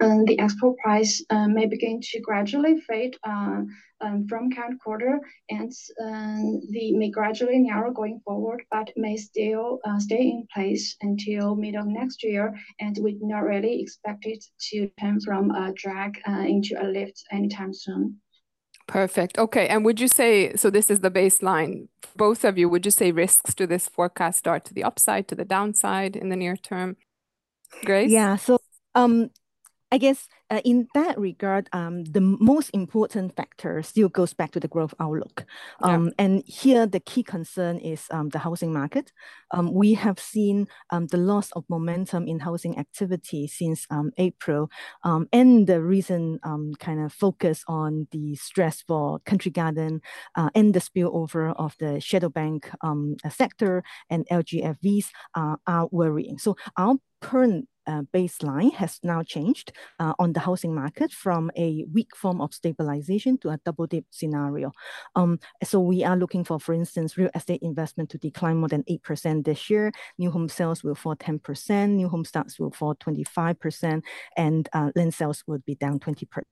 um, 0.00 0.24
the 0.24 0.38
export 0.38 0.76
price 0.78 1.24
uh, 1.30 1.48
may 1.48 1.66
begin 1.66 2.00
to 2.00 2.20
gradually 2.20 2.80
fade 2.80 3.16
uh, 3.24 3.62
um, 4.02 4.26
from 4.28 4.50
current 4.50 4.80
quarter, 4.80 5.20
and 5.50 5.72
um, 6.02 6.60
the 6.70 6.96
may 6.96 7.10
gradually 7.10 7.58
narrow 7.58 7.92
going 7.92 8.20
forward, 8.24 8.62
but 8.70 8.90
may 8.96 9.16
still 9.16 9.78
uh, 9.84 9.98
stay 9.98 10.22
in 10.22 10.46
place 10.54 10.96
until 11.02 11.54
middle 11.54 11.82
of 11.82 11.88
next 11.88 12.22
year. 12.22 12.54
And 12.80 12.98
we 13.02 13.12
do 13.12 13.26
not 13.26 13.44
really 13.44 13.80
expect 13.82 14.26
it 14.26 14.44
to 14.70 14.90
turn 15.00 15.20
from 15.20 15.50
a 15.50 15.72
drag 15.74 16.20
uh, 16.26 16.44
into 16.54 16.74
a 16.80 16.86
lift 16.86 17.22
anytime 17.30 17.74
soon. 17.74 18.20
Perfect. 18.86 19.38
Okay. 19.38 19.68
And 19.68 19.84
would 19.84 20.00
you 20.00 20.08
say, 20.08 20.56
so 20.56 20.68
this 20.68 20.90
is 20.90 21.00
the 21.00 21.12
baseline, 21.12 21.86
both 22.16 22.44
of 22.44 22.58
you, 22.58 22.68
would 22.68 22.84
you 22.84 22.90
say 22.90 23.12
risks 23.12 23.54
to 23.54 23.66
this 23.66 23.88
forecast 23.88 24.48
are 24.48 24.58
to 24.58 24.74
the 24.74 24.82
upside, 24.82 25.28
to 25.28 25.36
the 25.36 25.44
downside 25.44 26.16
in 26.16 26.28
the 26.28 26.36
near 26.36 26.56
term? 26.56 26.96
Grace? 27.84 28.10
Yeah. 28.10 28.34
So 28.34 28.58
um, 28.96 29.30
I 29.92 29.98
guess 29.98 30.28
uh, 30.50 30.60
in 30.64 30.88
that 30.94 31.18
regard, 31.18 31.68
um, 31.72 32.04
the 32.04 32.20
most 32.20 32.70
important 32.70 33.34
factor 33.36 33.82
still 33.82 34.08
goes 34.08 34.32
back 34.32 34.52
to 34.52 34.60
the 34.60 34.68
growth 34.68 34.94
outlook. 35.00 35.44
Um, 35.82 36.06
yeah. 36.06 36.12
And 36.18 36.42
here, 36.46 36.86
the 36.86 37.00
key 37.00 37.22
concern 37.22 37.78
is 37.78 38.06
um, 38.10 38.28
the 38.28 38.38
housing 38.38 38.72
market. 38.72 39.12
Um, 39.50 39.72
we 39.72 39.94
have 39.94 40.18
seen 40.18 40.68
um, 40.90 41.06
the 41.08 41.16
loss 41.16 41.50
of 41.52 41.64
momentum 41.68 42.28
in 42.28 42.40
housing 42.40 42.78
activity 42.78 43.48
since 43.48 43.86
um, 43.90 44.12
April, 44.16 44.70
and 45.04 45.66
the 45.66 45.80
recent 45.82 46.40
kind 46.78 47.00
of 47.00 47.12
focus 47.12 47.64
on 47.66 48.06
the 48.12 48.36
stress 48.36 48.82
for 48.82 49.18
Country 49.20 49.50
Garden 49.50 50.00
uh, 50.36 50.50
and 50.54 50.74
the 50.74 50.80
spillover 50.80 51.54
of 51.56 51.76
the 51.78 52.00
shadow 52.00 52.28
bank 52.28 52.70
sector 53.28 53.82
and 54.08 54.26
LGFVs 54.30 55.06
uh, 55.34 55.56
are 55.66 55.88
worrying. 55.90 56.38
So 56.38 56.56
our 56.76 56.96
current 57.20 57.68
uh, 57.86 58.02
baseline 58.12 58.72
has 58.74 58.98
now 59.02 59.22
changed 59.22 59.72
uh, 59.98 60.12
on 60.18 60.32
the 60.32 60.40
housing 60.40 60.74
market 60.74 61.12
from 61.12 61.50
a 61.56 61.84
weak 61.92 62.14
form 62.16 62.40
of 62.40 62.54
stabilization 62.54 63.38
to 63.38 63.50
a 63.50 63.58
double 63.64 63.86
dip 63.86 64.04
scenario. 64.10 64.72
Um, 65.16 65.38
so 65.62 65.80
we 65.80 66.04
are 66.04 66.16
looking 66.16 66.44
for, 66.44 66.60
for 66.60 66.72
instance, 66.74 67.16
real 67.16 67.30
estate 67.34 67.62
investment 67.62 68.10
to 68.10 68.18
decline 68.18 68.58
more 68.58 68.68
than 68.68 68.84
8% 68.84 69.44
this 69.44 69.70
year. 69.70 69.92
New 70.18 70.30
home 70.30 70.48
sales 70.48 70.82
will 70.82 70.94
fall 70.94 71.16
10%, 71.16 71.90
new 71.90 72.08
home 72.08 72.24
starts 72.24 72.58
will 72.58 72.70
fall 72.70 72.94
25%, 72.94 74.02
and 74.36 74.68
uh, 74.72 74.90
land 74.94 75.14
sales 75.14 75.42
will 75.46 75.58
be 75.66 75.74
down 75.74 75.98
20%. 75.98 76.42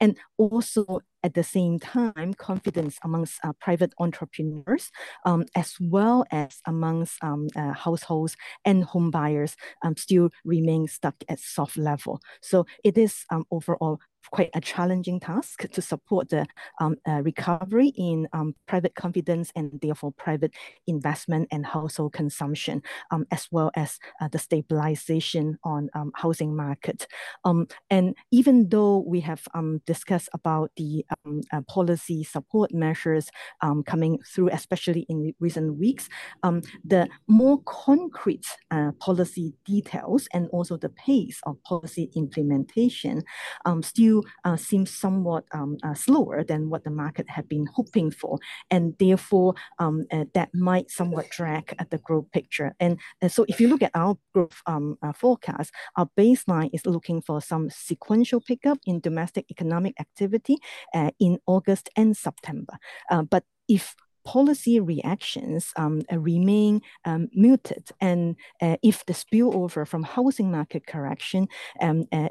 And 0.00 0.16
also 0.38 1.00
at 1.22 1.34
the 1.34 1.42
same 1.42 1.78
time, 1.78 2.34
confidence 2.34 2.98
amongst 3.02 3.40
uh, 3.44 3.52
private 3.60 3.92
entrepreneurs, 3.98 4.90
um, 5.24 5.44
as 5.54 5.74
well 5.80 6.24
as 6.30 6.60
amongst 6.66 7.22
um, 7.22 7.48
uh, 7.56 7.72
households 7.72 8.36
and 8.64 8.84
home 8.84 9.10
buyers, 9.10 9.56
um, 9.82 9.96
still 9.96 10.30
remain 10.44 10.86
stuck 10.86 11.16
at 11.28 11.40
soft 11.40 11.76
level. 11.76 12.20
So 12.42 12.66
it 12.84 12.96
is 12.96 13.24
um, 13.30 13.44
overall 13.50 14.00
quite 14.30 14.50
a 14.54 14.60
challenging 14.60 15.20
task 15.20 15.68
to 15.70 15.82
support 15.82 16.28
the 16.28 16.46
um, 16.80 16.96
uh, 17.08 17.22
recovery 17.22 17.88
in 17.96 18.28
um, 18.32 18.54
private 18.66 18.94
confidence 18.94 19.52
and 19.56 19.78
therefore 19.80 20.12
private 20.12 20.52
investment 20.86 21.48
and 21.50 21.66
household 21.66 22.12
consumption, 22.12 22.82
um, 23.10 23.26
as 23.30 23.48
well 23.50 23.70
as 23.76 23.98
uh, 24.20 24.28
the 24.28 24.38
stabilization 24.38 25.58
on 25.64 25.88
um, 25.94 26.12
housing 26.14 26.54
market. 26.54 27.06
Um, 27.44 27.66
and 27.90 28.14
even 28.30 28.68
though 28.68 28.98
we 28.98 29.20
have 29.20 29.42
um, 29.54 29.80
discussed 29.86 30.28
about 30.32 30.70
the 30.76 31.04
uh, 31.52 31.60
policy 31.68 32.24
support 32.24 32.72
measures 32.72 33.28
coming 33.84 34.18
through, 34.22 34.48
especially 34.50 35.06
in 35.08 35.34
recent 35.40 35.76
weeks, 35.78 36.08
the 36.84 37.08
more 37.26 37.60
concrete 37.64 38.46
uh, 38.70 38.92
policy 39.00 39.54
details 39.64 40.28
and 40.32 40.48
also 40.50 40.76
the 40.76 40.88
pace 40.90 41.40
of 41.44 41.62
policy 41.62 42.10
implementation 42.14 43.22
um, 43.64 43.82
still 44.16 44.30
uh, 44.44 44.56
seems 44.56 44.90
somewhat 44.90 45.44
um, 45.52 45.76
uh, 45.82 45.94
slower 45.94 46.44
than 46.44 46.70
what 46.70 46.84
the 46.84 46.90
market 46.90 47.28
had 47.28 47.48
been 47.48 47.66
hoping 47.74 48.10
for. 48.10 48.38
And 48.70 48.94
therefore, 48.98 49.54
um, 49.78 50.04
uh, 50.12 50.24
that 50.34 50.54
might 50.54 50.90
somewhat 50.90 51.30
drag 51.30 51.74
at 51.78 51.90
the 51.90 51.98
growth 51.98 52.30
picture. 52.32 52.74
And, 52.80 52.98
and 53.20 53.30
so 53.30 53.44
if 53.48 53.60
you 53.60 53.68
look 53.68 53.82
at 53.82 53.90
our 53.94 54.16
growth 54.34 54.62
um, 54.66 54.98
uh, 55.02 55.12
forecast, 55.12 55.72
our 55.96 56.08
baseline 56.18 56.70
is 56.72 56.86
looking 56.86 57.22
for 57.22 57.40
some 57.40 57.70
sequential 57.70 58.40
pickup 58.40 58.78
in 58.86 59.00
domestic 59.00 59.46
economic 59.50 59.94
activity 60.00 60.58
uh, 60.94 61.10
in 61.18 61.38
August 61.46 61.90
and 61.96 62.16
September. 62.16 62.78
but 63.30 63.44
if 63.68 63.96
policy 64.26 64.80
reactions 64.80 65.72
um, 65.76 66.02
uh, 66.12 66.18
remain 66.18 66.82
um, 67.04 67.28
muted. 67.32 67.90
And 68.00 68.36
uh, 68.60 68.76
if 68.82 69.06
the 69.06 69.12
spillover 69.14 69.86
from 69.86 70.02
housing 70.02 70.50
market 70.50 70.86
correction 70.86 71.46
um, 71.80 72.06
uh, 72.12 72.28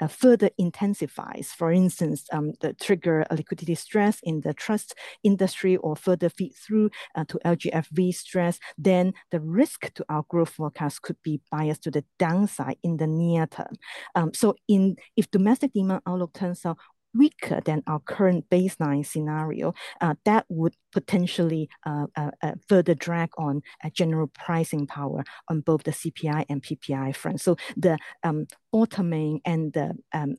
uh, 0.00 0.06
further 0.06 0.50
intensifies, 0.56 1.52
for 1.52 1.72
instance, 1.72 2.24
um, 2.32 2.52
the 2.60 2.72
trigger 2.74 3.26
liquidity 3.30 3.74
stress 3.74 4.20
in 4.22 4.40
the 4.42 4.54
trust 4.54 4.94
industry 5.24 5.76
or 5.76 5.96
further 5.96 6.28
feed 6.30 6.54
through 6.54 6.90
uh, 7.16 7.24
to 7.24 7.38
LGFV 7.44 8.14
stress, 8.14 8.60
then 8.78 9.12
the 9.32 9.40
risk 9.40 9.92
to 9.94 10.04
our 10.08 10.24
growth 10.28 10.50
forecast 10.50 11.02
could 11.02 11.20
be 11.24 11.40
biased 11.50 11.82
to 11.82 11.90
the 11.90 12.04
downside 12.18 12.76
in 12.84 12.96
the 12.98 13.06
near 13.06 13.46
term. 13.48 13.74
Um, 14.14 14.32
so 14.32 14.54
in 14.68 14.96
if 15.16 15.28
domestic 15.30 15.72
demand 15.72 16.02
outlook 16.06 16.32
turns 16.34 16.64
out 16.64 16.78
weaker 17.16 17.60
than 17.64 17.82
our 17.86 18.00
current 18.00 18.48
baseline 18.50 19.04
scenario, 19.04 19.74
uh, 20.00 20.14
that 20.24 20.44
would 20.48 20.74
potentially 20.92 21.68
uh, 21.84 22.06
uh, 22.16 22.30
uh 22.42 22.52
further 22.68 22.94
drag 22.94 23.30
on 23.36 23.62
general 23.92 24.28
pricing 24.28 24.86
power 24.86 25.24
on 25.48 25.60
both 25.60 25.82
the 25.84 25.90
CPI 25.90 26.44
and 26.48 26.62
PPI 26.62 27.14
front. 27.14 27.40
So 27.40 27.56
the 27.76 27.98
um, 28.22 28.46
bottoming 28.72 29.40
and 29.44 29.72
the 29.72 29.94
um, 30.12 30.36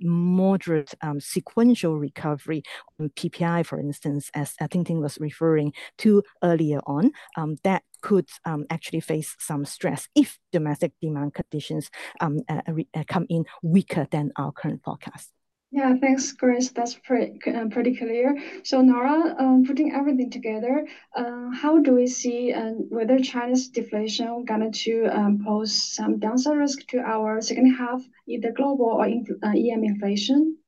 moderate 0.00 0.94
um, 1.02 1.20
sequential 1.20 1.98
recovery 1.98 2.62
on 3.00 3.10
PPI, 3.10 3.66
for 3.66 3.80
instance, 3.80 4.30
as 4.34 4.54
Ting 4.70 4.84
Ting 4.84 5.00
was 5.00 5.18
referring 5.20 5.72
to 5.98 6.22
earlier 6.42 6.80
on, 6.86 7.12
um, 7.36 7.56
that 7.64 7.82
could 8.02 8.28
um, 8.44 8.66
actually 8.68 9.00
face 9.00 9.34
some 9.38 9.64
stress 9.64 10.08
if 10.14 10.38
domestic 10.52 10.92
demand 11.00 11.34
conditions 11.34 11.90
um, 12.20 12.40
uh, 12.48 12.60
uh, 12.94 13.04
come 13.06 13.26
in 13.30 13.44
weaker 13.62 14.06
than 14.10 14.32
our 14.36 14.52
current 14.52 14.82
forecast. 14.84 15.30
Yeah, 15.74 15.96
thanks, 15.96 16.32
Grace. 16.32 16.70
That's 16.70 16.94
pretty 16.94 17.40
uh, 17.50 17.66
pretty 17.68 17.96
clear. 17.96 18.36
So 18.62 18.82
Nora, 18.82 19.34
um, 19.38 19.64
putting 19.66 19.92
everything 19.92 20.30
together, 20.30 20.86
uh, 21.16 21.50
how 21.50 21.78
do 21.78 21.94
we 21.94 22.06
see 22.06 22.52
uh, 22.52 22.72
whether 22.90 23.18
China's 23.18 23.68
deflation 23.68 24.44
going 24.44 24.70
to 24.70 25.06
um, 25.06 25.42
pose 25.42 25.72
some 25.96 26.18
downside 26.18 26.58
risk 26.58 26.86
to 26.88 26.98
our 26.98 27.40
second 27.40 27.72
half, 27.74 28.02
either 28.28 28.52
global 28.52 28.84
or 29.00 29.06
uh, 29.06 29.48
EM 29.48 29.82
inflation? 29.82 30.58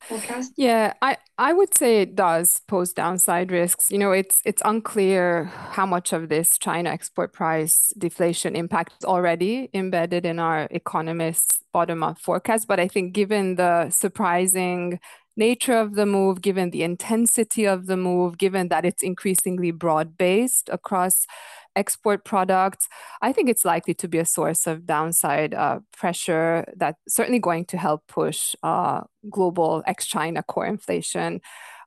forecast? 0.00 0.52
Yeah, 0.56 0.94
I, 1.02 1.16
I 1.40 1.54
would 1.54 1.74
say 1.74 2.02
it 2.02 2.16
does 2.16 2.60
pose 2.68 2.92
downside 2.92 3.50
risks. 3.50 3.90
You 3.90 3.96
know, 3.96 4.12
it's 4.12 4.42
it's 4.44 4.60
unclear 4.62 5.44
how 5.70 5.86
much 5.86 6.12
of 6.12 6.28
this 6.28 6.58
China 6.58 6.90
export 6.90 7.32
price 7.32 7.94
deflation 7.96 8.54
impact 8.54 8.92
is 9.00 9.06
already 9.06 9.70
embedded 9.72 10.26
in 10.26 10.38
our 10.38 10.68
economists' 10.70 11.64
bottom-up 11.72 12.18
forecast. 12.18 12.68
But 12.68 12.78
I 12.78 12.88
think 12.88 13.14
given 13.14 13.54
the 13.54 13.88
surprising 13.88 15.00
nature 15.48 15.78
of 15.84 15.94
the 15.94 16.06
move, 16.06 16.42
given 16.42 16.70
the 16.70 16.82
intensity 16.82 17.64
of 17.66 17.86
the 17.86 17.96
move, 17.96 18.38
given 18.38 18.68
that 18.68 18.84
it's 18.84 19.02
increasingly 19.02 19.72
broad-based 19.72 20.68
across 20.78 21.26
export 21.74 22.24
products, 22.24 22.88
I 23.22 23.32
think 23.32 23.48
it's 23.48 23.64
likely 23.64 23.94
to 23.94 24.08
be 24.08 24.18
a 24.18 24.24
source 24.24 24.66
of 24.66 24.86
downside 24.86 25.54
uh, 25.54 25.80
pressure 25.96 26.64
that's 26.76 27.00
certainly 27.08 27.38
going 27.38 27.64
to 27.72 27.76
help 27.78 28.00
push 28.06 28.54
uh, 28.62 29.00
global 29.30 29.82
ex 29.86 30.06
China 30.06 30.42
core 30.42 30.66
inflation 30.66 31.40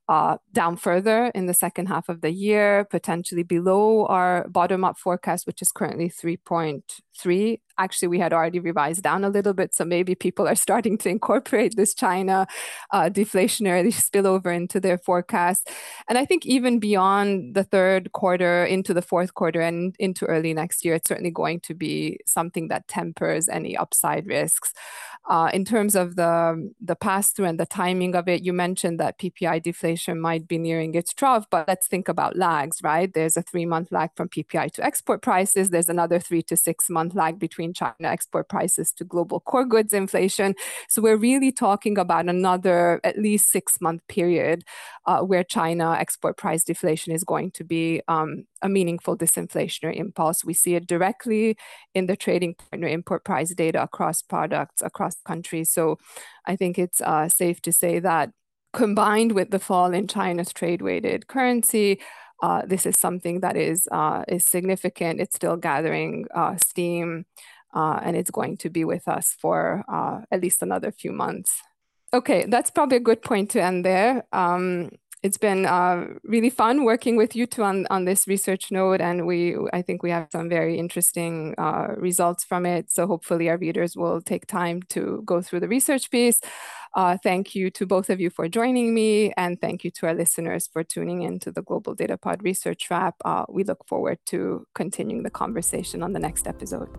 uh, 0.09 0.37
down 0.51 0.75
further 0.75 1.31
in 1.33 1.45
the 1.45 1.53
second 1.53 1.87
half 1.87 2.09
of 2.09 2.21
the 2.21 2.31
year, 2.31 2.85
potentially 2.89 3.43
below 3.43 4.05
our 4.07 4.47
bottom 4.49 4.83
up 4.83 4.97
forecast, 4.97 5.47
which 5.47 5.61
is 5.61 5.71
currently 5.71 6.09
3.3. 6.09 6.81
Actually, 7.78 8.08
we 8.08 8.19
had 8.19 8.34
already 8.34 8.60
revised 8.60 9.02
down 9.02 9.23
a 9.23 9.30
little 9.30 9.54
bit. 9.54 9.73
So 9.73 9.84
maybe 9.84 10.13
people 10.13 10.47
are 10.47 10.56
starting 10.67 10.97
to 10.99 11.10
incorporate 11.10 11.76
this 11.76 11.93
China 11.93 12.47
uh, 12.91 13.10
deflationary 13.10 13.88
spillover 13.88 14.56
into 14.56 14.80
their 14.80 14.97
forecast. 14.97 15.69
And 16.08 16.17
I 16.17 16.26
think 16.26 16.45
even 16.45 16.80
beyond 16.80 17.56
the 17.56 17.63
third 17.63 18.12
quarter, 18.12 18.63
into 18.63 18.93
the 18.93 19.02
fourth 19.02 19.34
quarter, 19.34 19.62
and 19.62 19.95
into 19.99 20.26
early 20.26 20.54
next 20.54 20.86
year, 20.86 20.95
it's 20.95 21.08
certainly 21.08 21.32
going 21.32 21.62
to 21.62 21.73
be 21.73 22.19
something 22.26 22.67
that 22.67 22.88
tempers 22.88 23.49
any 23.49 23.76
upside 23.76 24.28
risks. 24.28 24.73
Uh, 25.30 25.49
in 25.54 25.63
terms 25.63 25.95
of 25.95 26.17
the, 26.17 26.71
the 26.82 26.97
pass 26.97 27.32
through 27.32 27.45
and 27.45 27.60
the 27.60 27.65
timing 27.65 28.13
of 28.13 28.28
it, 28.28 28.43
you 28.43 28.52
mentioned 28.52 28.99
that 28.99 29.17
PPI 29.17 29.63
deflation 29.63 30.19
might 30.19 30.49
be 30.49 30.58
nearing 30.58 30.93
its 30.95 31.13
trough, 31.13 31.45
but 31.49 31.65
let's 31.65 31.88
think 31.88 32.10
about 32.10 32.36
lags, 32.36 32.82
right? 32.84 33.13
There's 33.13 33.38
a 33.38 33.41
three 33.41 33.65
month 33.65 33.89
lag 33.91 34.10
from 34.17 34.28
PPI 34.28 34.73
to 34.73 34.84
export 34.84 35.21
prices. 35.21 35.69
There's 35.69 35.88
another 35.88 36.19
three 36.19 36.41
to 36.43 36.58
six 36.58 36.89
month 37.03 37.15
lag 37.15 37.39
between 37.39 37.73
China 37.73 37.93
export 38.01 38.47
prices 38.49 38.91
to 38.93 39.03
global 39.03 39.39
core 39.39 39.65
goods 39.65 39.93
inflation. 39.93 40.55
So 40.87 41.01
we're 41.01 41.17
really 41.17 41.51
talking 41.51 41.97
about 41.97 42.29
another 42.29 43.01
at 43.03 43.17
least 43.17 43.51
six 43.51 43.81
month 43.81 44.01
period 44.07 44.63
uh, 45.05 45.21
where 45.21 45.43
China 45.43 45.95
export 45.99 46.37
price 46.37 46.63
deflation 46.63 47.13
is 47.13 47.23
going 47.23 47.51
to 47.51 47.63
be 47.63 48.01
um, 48.07 48.45
a 48.61 48.69
meaningful 48.69 49.17
disinflationary 49.17 49.97
impulse. 49.97 50.45
We 50.45 50.53
see 50.53 50.75
it 50.75 50.87
directly 50.87 51.57
in 51.93 52.07
the 52.07 52.15
trading 52.15 52.55
partner 52.55 52.87
import 52.87 53.25
price 53.25 53.53
data 53.53 53.83
across 53.83 54.21
products, 54.21 54.81
across 54.81 55.15
countries. 55.25 55.69
So 55.69 55.97
I 56.45 56.55
think 56.55 56.79
it's 56.79 57.01
uh, 57.01 57.27
safe 57.29 57.61
to 57.61 57.71
say 57.71 57.99
that 57.99 58.31
combined 58.73 59.33
with 59.33 59.51
the 59.51 59.59
fall 59.59 59.93
in 59.93 60.07
China's 60.07 60.51
trade 60.51 60.81
weighted 60.81 61.27
currency, 61.27 61.99
uh, 62.41 62.63
this 62.65 62.85
is 62.85 62.99
something 62.99 63.41
that 63.41 63.55
is, 63.55 63.87
uh, 63.91 64.23
is 64.27 64.45
significant. 64.45 65.21
It's 65.21 65.35
still 65.35 65.57
gathering 65.57 66.25
uh, 66.33 66.57
steam. 66.57 67.25
Uh, 67.73 67.99
and 68.03 68.15
it's 68.15 68.29
going 68.29 68.55
to 68.55 68.69
be 68.69 68.85
with 68.85 69.07
us 69.07 69.35
for 69.39 69.83
uh, 69.87 70.21
at 70.31 70.41
least 70.41 70.61
another 70.61 70.91
few 70.91 71.11
months. 71.11 71.61
Okay, 72.13 72.45
that's 72.45 72.69
probably 72.69 72.97
a 72.97 72.99
good 72.99 73.23
point 73.23 73.49
to 73.51 73.61
end 73.61 73.83
there. 73.83 74.23
Um, 74.31 74.91
it's 75.23 75.38
been 75.38 75.65
uh, 75.65 76.05
really 76.23 76.49
fun 76.49 76.83
working 76.83 77.15
with 77.15 77.33
you 77.33 77.45
two 77.45 77.63
on, 77.63 77.88
on 77.89 78.03
this 78.03 78.27
research 78.27 78.71
node, 78.71 78.99
and 78.99 79.25
we 79.25 79.55
I 79.71 79.81
think 79.81 80.03
we 80.03 80.12
have 80.12 80.27
some 80.31 80.49
very 80.49 80.77
interesting 80.77 81.55
uh, 81.57 81.95
results 81.95 82.43
from 82.43 82.65
it. 82.65 82.91
So 82.91 83.07
hopefully 83.07 83.49
our 83.49 83.57
readers 83.57 83.95
will 83.95 84.21
take 84.21 84.45
time 84.47 84.81
to 84.89 85.23
go 85.25 85.41
through 85.41 85.62
the 85.62 85.69
research 85.69 86.12
piece. 86.12 86.41
Uh, 86.93 87.17
thank 87.23 87.55
you 87.55 87.71
to 87.71 87.86
both 87.86 88.09
of 88.09 88.19
you 88.19 88.29
for 88.29 88.49
joining 88.49 88.93
me, 88.93 89.31
and 89.38 89.59
thank 89.62 89.86
you 89.86 89.91
to 89.91 90.07
our 90.07 90.13
listeners 90.13 90.67
for 90.71 90.83
tuning 90.83 91.21
in 91.21 91.39
to 91.39 91.51
the 91.51 91.62
Global 91.62 91.95
Data 91.95 92.17
Pod 92.17 92.43
Research 92.43 92.89
Wrap. 92.91 93.15
Uh, 93.23 93.45
we 93.49 93.63
look 93.63 93.88
forward 93.88 94.19
to 94.27 94.67
continuing 94.75 95.23
the 95.23 95.31
conversation 95.31 96.03
on 96.03 96.12
the 96.12 96.19
next 96.19 96.47
episode. 96.47 96.89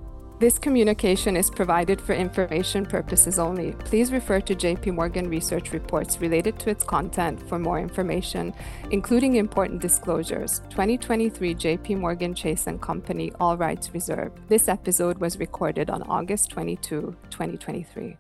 This 0.45 0.59
communication 0.59 1.39
is 1.39 1.49
provided 1.49 1.99
for 1.99 2.13
information 2.13 2.85
purposes 2.85 3.39
only. 3.39 3.73
Please 3.87 4.13
refer 4.13 4.43
to 4.43 4.55
JP 4.55 4.93
Morgan 4.93 5.31
research 5.31 5.73
reports 5.73 6.21
related 6.21 6.59
to 6.59 6.69
its 6.69 6.85
content 6.85 7.41
for 7.49 7.59
more 7.59 7.79
information, 7.79 8.53
including 8.91 9.37
important 9.37 9.81
disclosures. 9.81 10.61
2023 10.69 11.55
JP 11.55 11.99
Morgan 11.99 12.35
Chase 12.35 12.67
and 12.67 12.79
Company, 12.83 13.33
all 13.41 13.57
rights 13.57 13.95
reserved. 13.95 14.39
This 14.49 14.69
episode 14.69 15.17
was 15.17 15.39
recorded 15.39 15.89
on 15.89 16.03
August 16.03 16.51
22, 16.51 17.17
2023. 17.31 18.19